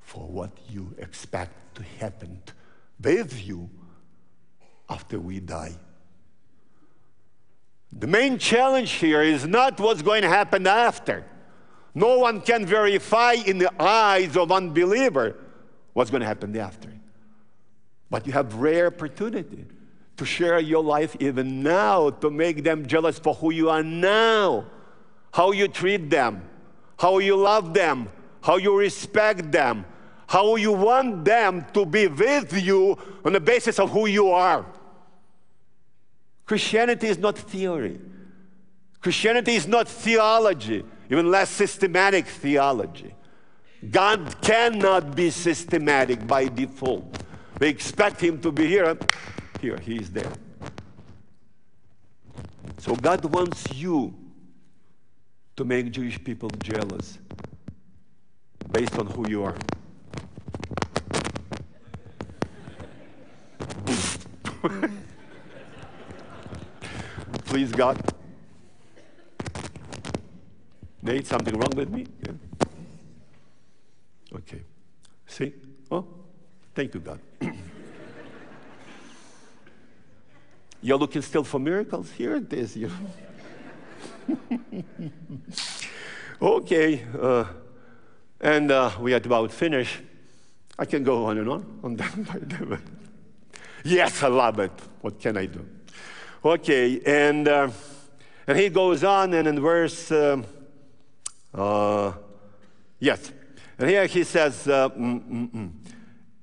for 0.00 0.26
what 0.26 0.50
you 0.68 0.92
expect 0.98 1.76
to 1.76 1.84
happen 2.00 2.42
with 3.00 3.46
you 3.46 3.70
after 4.90 5.20
we 5.20 5.38
die. 5.38 5.76
The 7.92 8.08
main 8.08 8.36
challenge 8.36 8.90
here 8.90 9.22
is 9.22 9.46
not 9.46 9.78
what's 9.78 10.02
going 10.02 10.22
to 10.22 10.28
happen 10.28 10.66
after. 10.66 11.24
No 11.94 12.18
one 12.18 12.40
can 12.40 12.66
verify 12.66 13.34
in 13.34 13.58
the 13.58 13.70
eyes 13.80 14.36
of 14.36 14.50
unbeliever 14.50 15.36
what's 15.92 16.10
going 16.10 16.22
to 16.22 16.26
happen 16.26 16.56
after. 16.56 16.92
But 18.10 18.26
you 18.26 18.32
have 18.32 18.56
rare 18.56 18.88
opportunity 18.88 19.66
to 20.16 20.24
share 20.24 20.58
your 20.58 20.82
life 20.82 21.14
even 21.20 21.62
now 21.62 22.10
to 22.10 22.28
make 22.28 22.64
them 22.64 22.86
jealous 22.86 23.20
for 23.20 23.34
who 23.34 23.52
you 23.52 23.70
are 23.70 23.84
now, 23.84 24.66
how 25.32 25.52
you 25.52 25.68
treat 25.68 26.10
them, 26.10 26.42
how 26.98 27.18
you 27.18 27.36
love 27.36 27.72
them, 27.72 28.08
how 28.42 28.56
you 28.56 28.76
respect 28.76 29.50
them, 29.50 29.84
how 30.26 30.56
you 30.56 30.72
want 30.72 31.24
them 31.24 31.64
to 31.72 31.86
be 31.86 32.06
with 32.06 32.52
you 32.62 32.98
on 33.24 33.32
the 33.32 33.40
basis 33.40 33.78
of 33.78 33.90
who 33.90 34.06
you 34.06 34.30
are. 34.30 34.66
Christianity 36.44 37.06
is 37.06 37.18
not 37.18 37.38
theory. 37.38 38.00
Christianity 39.00 39.54
is 39.54 39.66
not 39.66 39.88
theology, 39.88 40.84
even 41.08 41.30
less 41.30 41.50
systematic 41.50 42.26
theology. 42.26 43.14
God 43.90 44.40
cannot 44.40 45.14
be 45.14 45.30
systematic 45.30 46.26
by 46.26 46.46
default. 46.46 47.22
We 47.60 47.68
expect 47.68 48.20
Him 48.20 48.40
to 48.40 48.50
be 48.50 48.66
here. 48.66 48.98
Here, 49.60 49.78
He 49.78 49.96
is 49.96 50.10
there. 50.10 50.32
So 52.78 52.96
God 52.96 53.24
wants 53.24 53.72
you 53.74 54.14
to 55.58 55.64
make 55.64 55.90
Jewish 55.90 56.22
people 56.22 56.48
jealous 56.62 57.18
based 58.70 58.96
on 58.96 59.06
who 59.08 59.28
you 59.28 59.42
are. 59.42 59.56
Please, 67.46 67.72
God. 67.72 68.00
Nate, 71.02 71.26
something 71.26 71.58
wrong 71.58 71.72
with 71.74 71.90
me? 71.90 72.06
Yeah. 72.24 72.34
Okay. 74.36 74.62
See? 75.26 75.54
Oh, 75.90 76.06
thank 76.72 76.94
you, 76.94 77.00
God. 77.00 77.18
You're 80.80 80.98
looking 80.98 81.22
still 81.22 81.42
for 81.42 81.58
miracles? 81.58 82.12
Here 82.12 82.36
it 82.36 82.52
is. 82.52 82.76
You 82.76 82.92
okay. 86.42 87.04
Uh, 87.20 87.44
and 88.40 88.70
uh, 88.70 88.90
we 89.00 89.14
are 89.14 89.16
about 89.16 89.52
finished. 89.52 90.00
I 90.78 90.84
can 90.84 91.02
go 91.02 91.26
on 91.26 91.38
and 91.38 91.48
on 91.48 91.80
on 91.82 91.96
that. 91.96 92.80
Yes, 93.84 94.22
I 94.22 94.28
love 94.28 94.58
it. 94.58 94.72
What 95.00 95.20
can 95.20 95.36
I 95.36 95.46
do? 95.46 95.66
Okay, 96.44 97.00
and, 97.06 97.48
uh, 97.48 97.70
and 98.46 98.58
he 98.58 98.68
goes 98.68 99.04
on, 99.04 99.34
and 99.34 99.48
in 99.48 99.60
verse, 99.60 100.10
um, 100.10 100.44
uh, 101.54 102.12
yes, 102.98 103.32
and 103.78 103.88
here 103.88 104.06
he 104.06 104.24
says, 104.24 104.66
uh, 104.68 104.88
mm, 104.90 105.22
mm, 105.22 105.50
mm. 105.50 105.70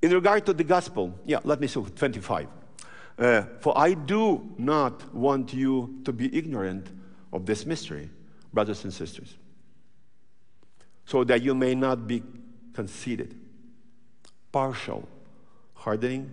in 0.02 0.12
regard 0.12 0.44
to 0.46 0.52
the 0.52 0.64
gospel, 0.64 1.18
yeah, 1.24 1.38
let 1.44 1.60
me 1.60 1.66
see, 1.66 1.82
25. 1.82 2.48
Uh, 3.18 3.42
for 3.60 3.78
I 3.78 3.94
do 3.94 4.54
not 4.58 5.14
want 5.14 5.54
you 5.54 6.00
to 6.04 6.12
be 6.12 6.34
ignorant 6.36 6.88
of 7.32 7.46
this 7.46 7.66
mystery, 7.66 8.10
brothers 8.52 8.84
and 8.84 8.92
sisters, 8.92 9.36
so 11.04 11.24
that 11.24 11.42
you 11.42 11.54
may 11.54 11.74
not 11.74 12.06
be 12.06 12.22
conceited. 12.72 13.38
Partial 14.52 15.08
hardening 15.74 16.32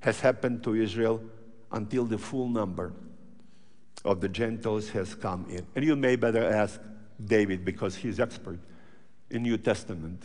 has 0.00 0.20
happened 0.20 0.62
to 0.64 0.74
Israel 0.74 1.22
until 1.70 2.04
the 2.04 2.18
full 2.18 2.48
number 2.48 2.92
of 4.04 4.20
the 4.20 4.28
Gentiles 4.28 4.90
has 4.90 5.14
come 5.14 5.46
in. 5.48 5.66
And 5.74 5.84
you 5.84 5.96
may 5.96 6.16
better 6.16 6.44
ask 6.44 6.80
David 7.24 7.64
because 7.64 7.96
he's 7.96 8.18
expert 8.20 8.58
in 9.30 9.42
New 9.42 9.56
Testament. 9.56 10.22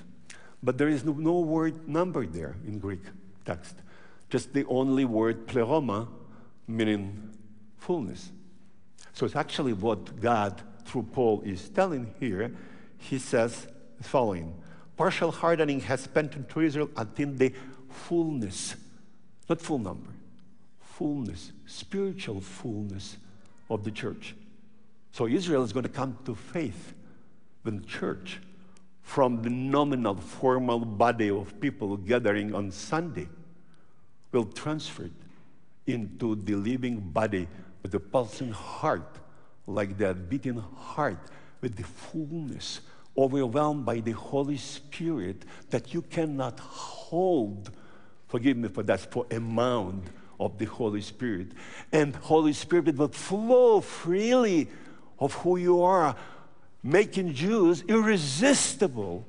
But 0.62 0.78
there 0.78 0.90
is 0.90 1.06
no, 1.06 1.40
word 1.40 1.88
number 1.88 2.26
there 2.26 2.56
in 2.66 2.80
Greek 2.80 3.02
text. 3.46 3.76
Just 4.30 4.54
the 4.54 4.66
only 4.66 5.06
word 5.06 5.48
pleroma, 5.48 6.08
meaning 6.68 7.30
fullness. 7.78 8.32
So 9.18 9.26
it's 9.26 9.36
actually 9.36 9.74
what 9.74 10.22
God, 10.22 10.62
through 10.86 11.08
Paul, 11.12 11.42
is 11.42 11.70
telling 11.70 12.14
here. 12.20 12.52
He 13.00 13.18
says 13.18 13.66
the 13.98 14.04
following 14.04 14.54
Partial 14.96 15.32
hardening 15.32 15.80
has 15.80 16.02
spent 16.02 16.36
into 16.36 16.62
Israel 16.62 16.92
until 16.96 17.32
the 17.34 17.52
fullness, 17.90 18.76
not 19.50 19.60
full 19.60 19.80
number, 19.80 20.12
fullness, 20.80 21.52
spiritual 21.66 22.42
fullness 22.42 23.18
of 23.72 23.84
the 23.84 23.90
church. 23.90 24.36
So 25.14 25.26
Israel 25.26 25.64
is 25.64 25.74
going 25.74 25.86
to 25.86 25.90
come 25.90 26.16
to 26.26 26.36
faith 26.36 26.94
when 27.64 27.78
the 27.78 27.88
church 27.88 28.40
from 29.02 29.42
the 29.42 29.50
nominal, 29.50 30.14
formal 30.14 30.78
body 30.78 31.32
of 31.32 31.60
people 31.60 31.98
gathering 31.98 32.54
on 32.54 32.70
Sunday 32.70 33.30
will 34.32 34.46
transfer 34.46 35.06
it 35.06 35.12
into 35.88 36.36
the 36.36 36.54
living 36.54 37.00
body 37.00 37.48
with 37.82 37.92
the 37.92 38.00
pulsing 38.00 38.52
heart, 38.52 39.18
like 39.66 39.98
that 39.98 40.30
beating 40.30 40.64
heart, 40.76 41.20
with 41.62 41.76
the 41.76 41.84
fullness, 41.84 42.82
overwhelmed 43.18 43.86
by 43.86 44.00
the 44.00 44.12
Holy 44.12 44.58
Spirit 44.58 45.44
that 45.70 45.94
you 45.94 46.02
cannot 46.02 46.60
hold. 46.60 47.72
Forgive 48.28 48.58
me 48.58 48.70
for 48.70 48.84
that, 48.84 49.00
for 49.00 49.26
amount 49.32 50.06
of 50.40 50.58
the 50.58 50.66
Holy 50.66 51.02
Spirit. 51.02 51.48
And 51.92 52.16
Holy 52.16 52.54
Spirit 52.54 52.96
will 52.96 53.08
flow 53.08 53.82
freely 53.82 54.68
of 55.20 55.34
who 55.34 55.58
you 55.58 55.82
are, 55.82 56.16
making 56.84 57.34
Jews 57.34 57.84
irresistible 57.88 59.26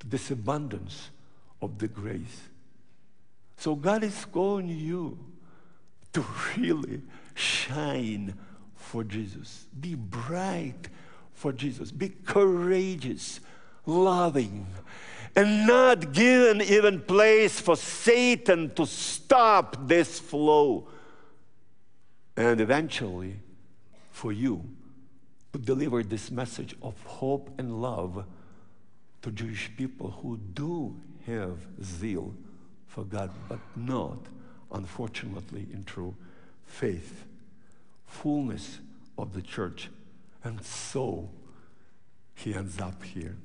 to 0.00 0.06
this 0.06 0.30
abundance 0.30 1.10
of 1.62 1.78
the 1.78 1.88
grace. 1.88 2.48
So 3.56 3.74
God 3.74 4.02
is 4.02 4.24
calling 4.24 4.68
you 4.68 5.18
to 6.12 6.24
really 6.56 7.02
shine 7.34 8.34
for 8.74 9.04
Jesus. 9.04 9.66
Be 9.78 9.94
bright 9.94 10.88
for 11.32 11.52
Jesus. 11.52 11.90
Be 11.90 12.08
courageous, 12.08 13.40
loving, 13.86 14.66
and 15.36 15.66
not 15.66 16.12
given 16.12 16.60
even 16.60 17.00
place 17.00 17.60
for 17.60 17.76
Satan 17.76 18.74
to 18.74 18.84
stop 18.84 19.88
this 19.88 20.18
flow. 20.18 20.88
And 22.36 22.60
eventually, 22.60 23.36
for 24.10 24.32
you 24.32 24.64
to 25.52 25.58
deliver 25.58 26.02
this 26.02 26.30
message 26.30 26.74
of 26.82 26.94
hope 27.04 27.50
and 27.58 27.80
love 27.80 28.24
to 29.22 29.30
Jewish 29.30 29.70
people 29.76 30.10
who 30.10 30.38
do 30.54 30.96
have 31.26 31.58
zeal 31.82 32.34
for 32.86 33.04
God, 33.04 33.30
but 33.48 33.58
not, 33.76 34.18
unfortunately, 34.72 35.66
in 35.72 35.84
true 35.84 36.14
faith. 36.70 37.24
Fullness 38.06 38.78
of 39.18 39.34
the 39.34 39.42
church. 39.42 39.88
And 40.42 40.62
so 40.64 41.30
he 42.34 42.54
ends 42.54 42.80
up 42.80 43.02
here 43.02 43.36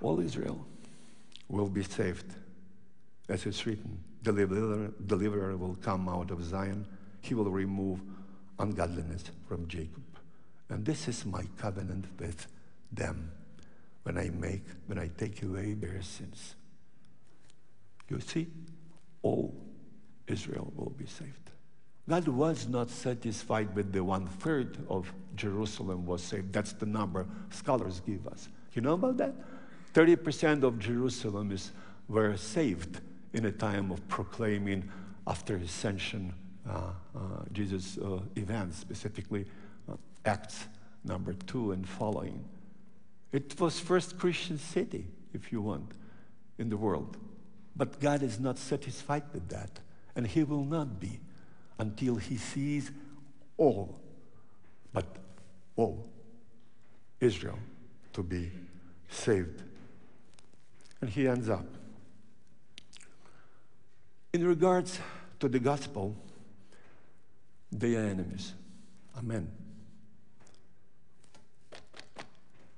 all 0.00 0.20
Israel 0.20 0.66
will 1.48 1.68
be 1.68 1.82
saved. 1.82 2.34
As 3.28 3.46
it's 3.46 3.64
written, 3.66 3.98
deliverer, 4.22 4.92
deliverer 5.06 5.56
will 5.56 5.76
come 5.76 6.08
out 6.08 6.30
of 6.30 6.42
Zion. 6.42 6.86
He 7.20 7.34
will 7.34 7.50
remove 7.50 8.00
ungodliness 8.58 9.24
from 9.48 9.68
Jacob. 9.68 10.02
And 10.68 10.84
this 10.84 11.08
is 11.08 11.24
my 11.24 11.44
covenant 11.58 12.06
with 12.18 12.46
them 12.92 13.30
when 14.02 14.18
I 14.18 14.30
make, 14.30 14.64
when 14.86 14.98
I 14.98 15.08
take 15.16 15.42
away 15.42 15.74
their 15.74 16.02
sins. 16.02 16.54
You 18.08 18.20
see, 18.20 18.48
all 19.22 19.54
Israel 20.30 20.72
will 20.76 20.90
be 20.90 21.06
saved. 21.06 21.50
God 22.08 22.26
was 22.28 22.66
not 22.66 22.90
satisfied 22.90 23.74
with 23.74 23.92
the 23.92 24.02
one 24.02 24.26
third 24.26 24.78
of 24.88 25.12
Jerusalem 25.36 26.06
was 26.06 26.22
saved. 26.22 26.52
That's 26.52 26.72
the 26.72 26.86
number 26.86 27.26
scholars 27.50 28.00
give 28.00 28.26
us. 28.26 28.48
You 28.72 28.82
know 28.82 28.94
about 28.94 29.16
that? 29.18 29.34
30% 29.94 30.62
of 30.62 30.78
Jerusalem 30.78 31.52
is, 31.52 31.72
were 32.08 32.36
saved 32.36 33.00
in 33.32 33.44
a 33.44 33.52
time 33.52 33.90
of 33.90 34.06
proclaiming 34.08 34.88
after 35.26 35.56
ascension 35.56 36.34
uh, 36.68 36.90
uh, 37.14 37.20
Jesus 37.52 37.98
uh, 37.98 38.20
events, 38.36 38.78
specifically 38.78 39.46
uh, 39.88 39.94
Acts 40.24 40.66
number 41.04 41.32
two 41.32 41.72
and 41.72 41.88
following. 41.88 42.44
It 43.32 43.58
was 43.60 43.80
first 43.80 44.18
Christian 44.18 44.58
city, 44.58 45.06
if 45.32 45.52
you 45.52 45.60
want, 45.62 45.92
in 46.58 46.68
the 46.68 46.76
world. 46.76 47.16
But 47.76 48.00
God 48.00 48.22
is 48.22 48.38
not 48.40 48.58
satisfied 48.58 49.22
with 49.32 49.48
that, 49.48 49.80
and 50.20 50.26
He 50.26 50.44
will 50.44 50.66
not 50.66 51.00
be 51.00 51.18
until 51.78 52.16
He 52.16 52.36
sees 52.36 52.90
all, 53.56 53.98
but 54.92 55.06
all 55.76 56.10
Israel 57.20 57.58
to 58.12 58.22
be 58.22 58.52
saved. 59.08 59.62
And 61.00 61.08
he 61.08 61.26
ends 61.26 61.48
up. 61.48 61.64
In 64.34 64.46
regards 64.46 65.00
to 65.38 65.48
the 65.48 65.58
gospel, 65.58 66.14
they 67.72 67.96
are 67.96 68.04
enemies. 68.04 68.52
Amen. 69.16 69.50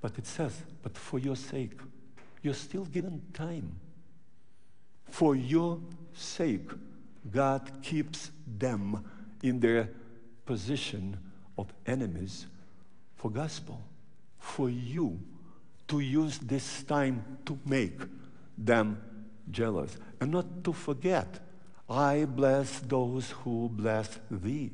But 0.00 0.16
it 0.16 0.28
says, 0.28 0.62
but 0.80 0.96
for 0.96 1.18
your 1.18 1.34
sake, 1.34 1.72
you're 2.40 2.54
still 2.54 2.84
given 2.84 3.20
time. 3.34 3.74
For 5.10 5.34
your 5.34 5.80
sake, 6.14 6.70
God 7.30 7.70
keeps 7.82 8.30
them 8.46 9.04
in 9.42 9.60
their 9.60 9.90
position 10.44 11.18
of 11.56 11.72
enemies 11.86 12.46
for 13.16 13.30
gospel. 13.30 13.80
For 14.38 14.68
you, 14.68 15.20
to 15.88 16.00
use 16.00 16.38
this 16.38 16.82
time 16.84 17.38
to 17.44 17.58
make 17.66 18.00
them 18.56 19.00
jealous. 19.50 19.96
And 20.20 20.30
not 20.30 20.64
to 20.64 20.72
forget, 20.72 21.38
I 21.88 22.24
bless 22.24 22.80
those 22.80 23.30
who 23.30 23.68
bless 23.70 24.18
thee. 24.30 24.70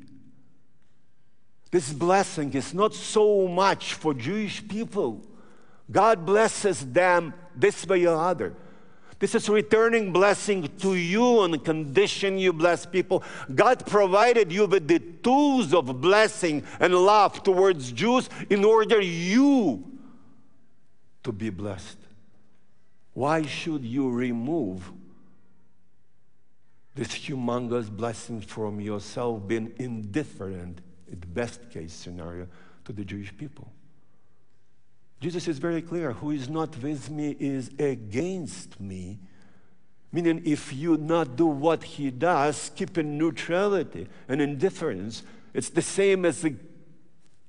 This 1.70 1.92
blessing 1.92 2.55
is 2.55 2.72
not 2.72 2.94
so 2.94 3.49
much 3.49 3.94
for 3.94 4.14
Jewish 4.14 4.66
people. 4.66 5.26
God 5.90 6.24
blesses 6.24 6.86
them 6.86 7.34
this 7.55 7.86
way 7.86 8.07
or 8.07 8.16
other. 8.16 8.55
This 9.19 9.35
is 9.35 9.49
returning 9.49 10.12
blessing 10.12 10.69
to 10.79 10.95
you 10.95 11.41
on 11.41 11.59
condition 11.59 12.39
you 12.39 12.53
bless 12.53 12.87
people. 12.87 13.25
God 13.53 13.85
provided 13.85 14.53
you 14.53 14.66
with 14.66 14.87
the 14.87 15.01
tools 15.01 15.75
of 15.75 16.01
blessing 16.01 16.62
and 16.79 16.95
love 16.95 17.43
towards 17.43 17.91
Jews 17.91 18.29
in 18.49 18.64
order 18.64 19.01
you 19.01 19.85
to 21.25 21.33
be 21.33 21.51
blessed. 21.51 21.99
Why 23.12 23.43
should 23.43 23.85
you 23.85 24.09
remove 24.09 24.93
this 26.95 27.09
humongous 27.09 27.91
blessing 27.91 28.41
from 28.41 28.81
yourself, 28.81 29.47
being 29.49 29.73
indifferent, 29.79 30.81
in 31.11 31.19
the 31.19 31.27
best 31.27 31.69
case 31.71 31.93
scenario, 31.93 32.47
to 32.85 32.93
the 32.93 33.05
Jewish 33.05 33.37
people? 33.37 33.73
Jesus 35.21 35.49
is 35.49 35.59
very 35.59 35.83
clear 35.83 36.12
who 36.12 36.31
is 36.31 36.49
not 36.49 36.81
with 36.83 37.11
me 37.11 37.37
is 37.41 37.71
against 37.79 38.81
me. 38.81 39.19
Meaning, 40.12 40.43
if 40.45 40.73
you 40.73 40.97
not 40.97 41.37
do 41.37 41.47
what 41.47 41.83
he 41.83 42.11
does, 42.11 42.71
keeping 42.75 43.19
neutrality 43.19 44.07
and 44.29 44.41
indifference, 44.41 45.23
it's 45.53 45.69
the 45.71 45.83
same 45.83 46.25
as 46.25 46.47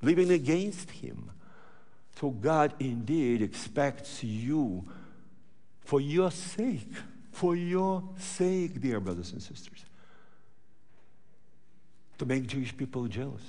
living 0.02 0.32
against 0.32 0.92
him. 0.92 1.32
So 2.20 2.32
God 2.32 2.74
indeed 2.80 3.42
expects 3.42 4.24
you 4.24 4.86
for 5.80 6.02
your 6.02 6.32
sake, 6.32 6.92
for 7.32 7.56
your 7.56 8.04
sake, 8.18 8.82
dear 8.82 9.00
brothers 9.00 9.32
and 9.32 9.42
sisters, 9.42 9.86
to 12.18 12.26
make 12.26 12.46
Jewish 12.46 12.76
people 12.76 13.08
jealous. 13.08 13.44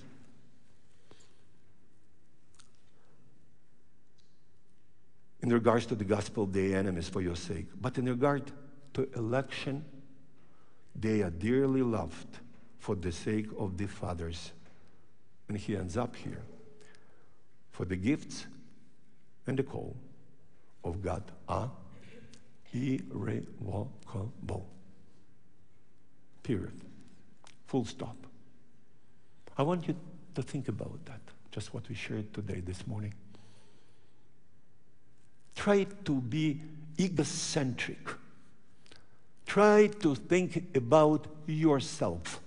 In 5.42 5.50
regards 5.50 5.86
to 5.86 5.94
the 5.94 6.04
gospel, 6.04 6.46
they 6.46 6.74
enemies 6.74 7.08
for 7.08 7.22
your 7.22 7.36
sake. 7.36 7.66
But 7.80 7.96
in 7.98 8.06
regard 8.06 8.52
to 8.94 9.10
election, 9.14 9.84
they 10.94 11.22
are 11.22 11.30
dearly 11.30 11.82
loved 11.82 12.38
for 12.78 12.94
the 12.94 13.12
sake 13.12 13.46
of 13.58 13.78
the 13.78 13.86
fathers. 13.86 14.52
And 15.48 15.56
he 15.56 15.76
ends 15.76 15.96
up 15.96 16.14
here. 16.14 16.42
For 17.70 17.84
the 17.86 17.96
gifts 17.96 18.46
and 19.46 19.58
the 19.58 19.62
call 19.62 19.96
of 20.84 21.02
God 21.02 21.22
are 21.48 21.70
irrevocable. 22.72 24.66
Period. 26.42 26.84
Full 27.66 27.84
stop. 27.84 28.16
I 29.56 29.62
want 29.62 29.88
you 29.88 29.96
to 30.34 30.42
think 30.42 30.68
about 30.68 31.04
that, 31.06 31.20
just 31.50 31.72
what 31.74 31.88
we 31.88 31.94
shared 31.94 32.32
today, 32.34 32.60
this 32.60 32.86
morning. 32.86 33.14
Try 35.60 35.84
to 36.06 36.14
be 36.22 36.58
egocentric. 36.98 37.98
Try 39.44 39.88
to 40.00 40.14
think 40.14 40.74
about 40.74 41.26
yourself. 41.46 42.40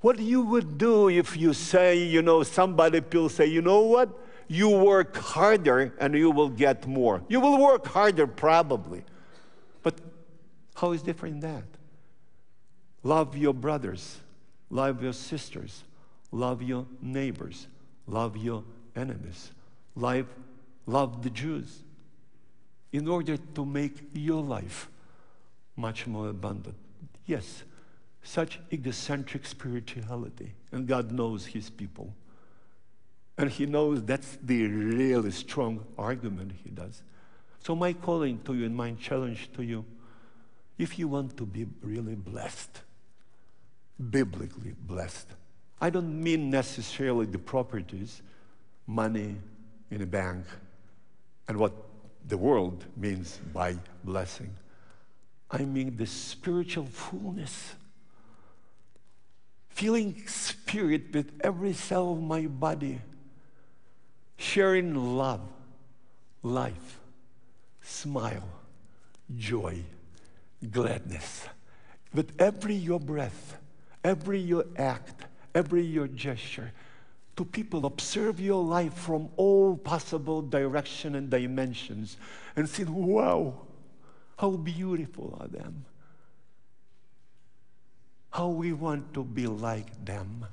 What 0.00 0.18
you 0.18 0.40
would 0.40 0.78
do 0.78 1.10
if 1.10 1.36
you 1.36 1.52
say, 1.52 1.98
you 1.98 2.22
know, 2.22 2.42
somebody 2.42 3.02
will 3.12 3.28
say, 3.28 3.44
you 3.44 3.60
know 3.60 3.80
what? 3.80 4.08
You 4.48 4.70
work 4.70 5.14
harder 5.14 5.92
and 6.00 6.14
you 6.14 6.30
will 6.30 6.48
get 6.48 6.86
more. 6.86 7.22
You 7.28 7.38
will 7.38 7.58
work 7.60 7.86
harder 7.86 8.26
probably. 8.26 9.04
But 9.82 10.00
how 10.74 10.92
is 10.92 11.02
different 11.02 11.42
that? 11.42 11.64
Love 13.02 13.36
your 13.36 13.52
brothers, 13.52 14.20
love 14.70 15.02
your 15.02 15.12
sisters, 15.12 15.84
love 16.30 16.62
your 16.62 16.86
neighbors, 17.02 17.66
love 18.06 18.38
your 18.38 18.64
enemies, 18.96 19.50
love, 19.94 20.28
love 20.86 21.22
the 21.22 21.28
Jews 21.28 21.82
in 22.92 23.08
order 23.08 23.36
to 23.36 23.64
make 23.64 24.10
your 24.12 24.42
life 24.42 24.88
much 25.76 26.06
more 26.06 26.28
abundant. 26.28 26.76
Yes, 27.26 27.64
such 28.22 28.60
egocentric 28.72 29.46
spirituality, 29.46 30.52
and 30.70 30.86
God 30.86 31.10
knows 31.10 31.46
His 31.46 31.70
people. 31.70 32.14
And 33.38 33.50
He 33.50 33.66
knows 33.66 34.02
that's 34.02 34.38
the 34.42 34.66
really 34.66 35.30
strong 35.30 35.84
argument 35.96 36.52
He 36.62 36.70
does. 36.70 37.02
So, 37.60 37.74
my 37.74 37.92
calling 37.92 38.40
to 38.44 38.54
you 38.54 38.66
and 38.66 38.76
my 38.76 38.92
challenge 38.92 39.50
to 39.54 39.62
you 39.62 39.84
if 40.78 40.98
you 40.98 41.08
want 41.08 41.36
to 41.36 41.46
be 41.46 41.66
really 41.82 42.14
blessed, 42.14 42.80
biblically 44.10 44.74
blessed, 44.86 45.28
I 45.80 45.90
don't 45.90 46.22
mean 46.22 46.50
necessarily 46.50 47.26
the 47.26 47.38
properties, 47.38 48.22
money 48.86 49.36
in 49.90 50.02
a 50.02 50.06
bank, 50.06 50.44
and 51.48 51.56
what 51.56 51.72
the 52.26 52.38
world 52.38 52.84
means 52.96 53.38
by 53.52 53.76
blessing. 54.04 54.54
I 55.50 55.64
mean 55.64 55.96
the 55.96 56.06
spiritual 56.06 56.86
fullness. 56.86 57.74
Feeling 59.68 60.22
spirit 60.26 61.14
with 61.14 61.32
every 61.42 61.72
cell 61.72 62.12
of 62.12 62.22
my 62.22 62.46
body, 62.46 63.00
sharing 64.36 65.16
love, 65.16 65.40
life, 66.42 67.00
smile, 67.80 68.48
joy, 69.36 69.82
gladness. 70.70 71.46
With 72.14 72.40
every 72.40 72.74
your 72.74 73.00
breath, 73.00 73.56
every 74.04 74.40
your 74.40 74.66
act, 74.76 75.24
every 75.54 75.82
your 75.82 76.08
gesture, 76.08 76.72
to 77.36 77.44
people 77.44 77.86
observe 77.86 78.40
your 78.40 78.62
life 78.62 78.92
from 78.92 79.28
all 79.36 79.76
possible 79.76 80.42
direction 80.42 81.14
and 81.14 81.30
dimensions 81.30 82.16
and 82.56 82.68
say, 82.68 82.84
wow, 82.84 83.54
how 84.36 84.50
beautiful 84.50 85.38
are 85.40 85.48
them. 85.48 85.84
How 88.30 88.48
we 88.48 88.72
want 88.72 89.14
to 89.14 89.24
be 89.24 89.46
like 89.46 90.04
them. 90.04 90.46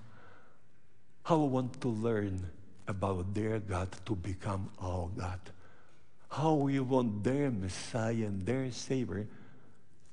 How 1.23 1.37
we 1.37 1.47
want 1.47 1.81
to 1.81 1.89
learn 1.89 2.49
about 2.87 3.33
their 3.33 3.59
God 3.59 3.89
to 4.05 4.15
become 4.15 4.69
our 4.81 5.09
God. 5.17 5.39
How 6.29 6.53
we 6.53 6.79
want 6.79 7.23
their 7.23 7.51
Messiah 7.51 8.25
and 8.25 8.45
their 8.45 8.71
Savior 8.71 9.27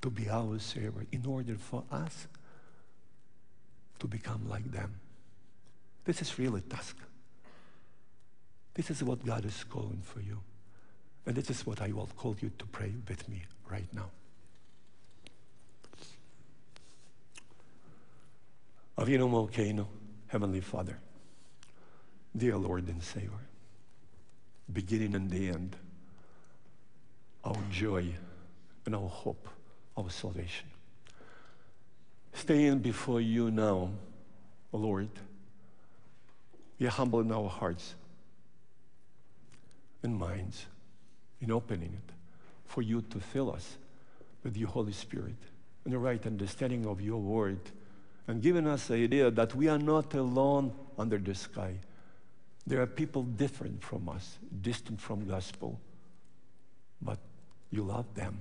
to 0.01 0.09
be 0.09 0.29
our 0.29 0.59
Savior 0.59 1.05
in 1.11 1.25
order 1.25 1.55
for 1.55 1.83
us 1.91 2.27
to 3.99 4.07
become 4.07 4.47
like 4.49 4.71
them. 4.71 4.93
This 6.07 6.21
is 6.21 6.39
really 6.39 6.61
task. 6.61 6.95
This 8.73 8.89
is 8.89 9.03
what 9.03 9.25
God 9.25 9.43
is 9.43 9.65
calling 9.65 10.01
for 10.01 10.21
you. 10.21 10.39
And 11.25 11.35
this 11.35 11.49
is 11.49 11.65
what 11.65 11.81
I 11.81 11.91
will 11.91 12.07
call 12.15 12.33
you 12.39 12.49
to 12.57 12.65
pray 12.65 12.93
with 13.09 13.27
me 13.27 13.43
right 13.69 13.93
now. 13.93 14.09
Avinu 18.97 19.85
Heavenly 20.27 20.61
Father, 20.61 20.97
dear 22.37 22.55
Lord 22.55 22.87
and 22.87 23.03
Savior, 23.03 23.43
beginning 24.71 25.13
and 25.13 25.29
the 25.29 25.49
end, 25.49 25.75
our 27.43 27.57
joy 27.69 28.07
and 28.85 28.95
our 28.95 29.09
hope, 29.09 29.49
our 29.97 30.09
salvation. 30.09 30.67
Staying 32.33 32.79
before 32.79 33.19
you 33.19 33.51
now, 33.51 33.89
Lord, 34.71 35.09
are 36.85 36.91
humble 36.91 37.21
in 37.21 37.31
our 37.31 37.49
hearts 37.49 37.95
and 40.03 40.15
minds 40.15 40.65
in 41.41 41.51
opening 41.51 41.93
it 41.93 42.13
for 42.65 42.81
you 42.81 43.01
to 43.01 43.19
fill 43.19 43.51
us 43.51 43.77
with 44.43 44.55
your 44.55 44.69
Holy 44.69 44.93
Spirit 44.93 45.35
and 45.83 45.93
the 45.93 45.97
right 45.97 46.23
understanding 46.25 46.85
of 46.85 47.01
your 47.01 47.19
word 47.19 47.59
and 48.27 48.41
giving 48.41 48.67
us 48.67 48.87
the 48.87 48.95
idea 48.95 49.31
that 49.31 49.55
we 49.55 49.67
are 49.67 49.79
not 49.79 50.13
alone 50.13 50.73
under 50.97 51.17
the 51.17 51.33
sky. 51.33 51.75
There 52.67 52.81
are 52.81 52.87
people 52.87 53.23
different 53.23 53.81
from 53.81 54.09
us, 54.09 54.37
distant 54.61 54.99
from 54.99 55.25
gospel, 55.25 55.79
but 57.01 57.19
you 57.71 57.83
love 57.83 58.13
them. 58.13 58.39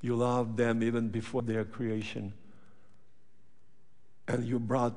You 0.00 0.16
love 0.16 0.56
them 0.56 0.82
even 0.82 1.08
before 1.08 1.42
their 1.42 1.64
creation. 1.64 2.32
And 4.26 4.44
you 4.44 4.58
brought 4.58 4.94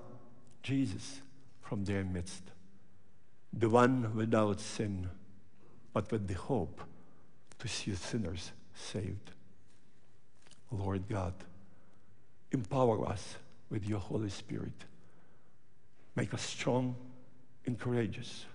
Jesus 0.63 1.21
from 1.69 1.85
their 1.85 2.03
midst, 2.03 2.41
the 3.53 3.69
one 3.69 4.15
without 4.15 4.59
sin, 4.59 5.07
but 5.93 6.11
with 6.11 6.27
the 6.27 6.33
hope 6.33 6.81
to 7.59 7.67
see 7.67 7.93
sinners 7.93 8.51
saved. 8.73 9.29
Lord 10.71 11.07
God, 11.07 11.35
empower 12.51 13.07
us 13.07 13.35
with 13.69 13.87
your 13.87 13.99
Holy 13.99 14.31
Spirit. 14.31 14.73
Make 16.15 16.33
us 16.33 16.41
strong 16.41 16.95
and 17.67 17.79
courageous 17.79 18.47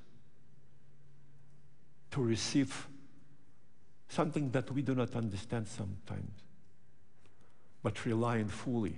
to 2.11 2.21
receive 2.21 2.89
something 4.09 4.51
that 4.51 4.73
we 4.73 4.83
do 4.83 4.97
not 4.97 5.15
understand 5.15 5.69
sometimes, 5.69 6.33
but 7.81 8.05
relying 8.05 8.49
fully 8.49 8.97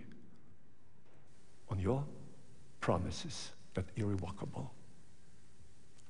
on 1.69 1.79
your 1.79 2.03
promises 2.81 3.51
that 3.77 3.85
irrevocable. 3.97 4.73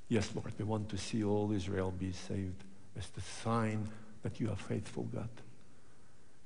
Yes, 0.09 0.31
Lord, 0.35 0.53
we 0.59 0.65
want 0.65 0.89
to 0.91 0.99
see 0.99 1.23
all 1.23 1.53
Israel 1.53 1.93
be 1.97 2.13
saved 2.13 2.65
as 2.97 3.09
the 3.09 3.21
sign 3.21 3.89
that 4.23 4.41
you 4.41 4.51
are 4.51 4.57
faithful, 4.57 5.05
God. 5.05 5.29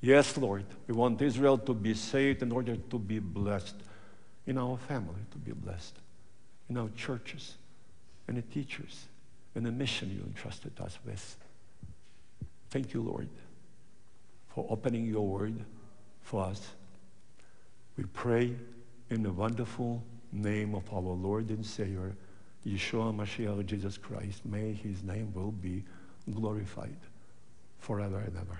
Yes, 0.00 0.36
Lord, 0.36 0.64
we 0.86 0.94
want 0.94 1.20
Israel 1.20 1.58
to 1.58 1.74
be 1.74 1.94
saved 1.94 2.42
in 2.42 2.52
order 2.52 2.76
to 2.76 2.98
be 2.98 3.18
blessed, 3.18 3.76
in 4.46 4.56
our 4.56 4.78
family 4.78 5.20
to 5.30 5.38
be 5.38 5.52
blessed, 5.52 5.94
in 6.68 6.78
our 6.78 6.88
churches, 6.96 7.56
and 8.26 8.38
the 8.38 8.42
teachers, 8.42 9.06
and 9.54 9.66
the 9.66 9.70
mission 9.70 10.10
you 10.10 10.22
entrusted 10.26 10.72
us 10.80 10.98
with. 11.04 11.36
Thank 12.70 12.94
you, 12.94 13.02
Lord, 13.02 13.28
for 14.54 14.66
opening 14.70 15.04
your 15.04 15.26
word 15.26 15.64
for 16.22 16.44
us. 16.44 16.66
We 17.98 18.04
pray 18.04 18.54
in 19.10 19.22
the 19.22 19.32
wonderful 19.32 20.02
name 20.32 20.74
of 20.74 20.92
our 20.92 21.00
Lord 21.00 21.48
and 21.50 21.64
Savior, 21.64 22.14
Yeshua 22.66 23.14
Mashiach, 23.14 23.64
Jesus 23.66 23.96
Christ. 23.96 24.44
May 24.44 24.72
his 24.72 25.02
name 25.02 25.32
will 25.34 25.52
be 25.52 25.84
glorified 26.32 26.96
forever 27.78 28.18
and 28.18 28.36
ever. 28.36 28.58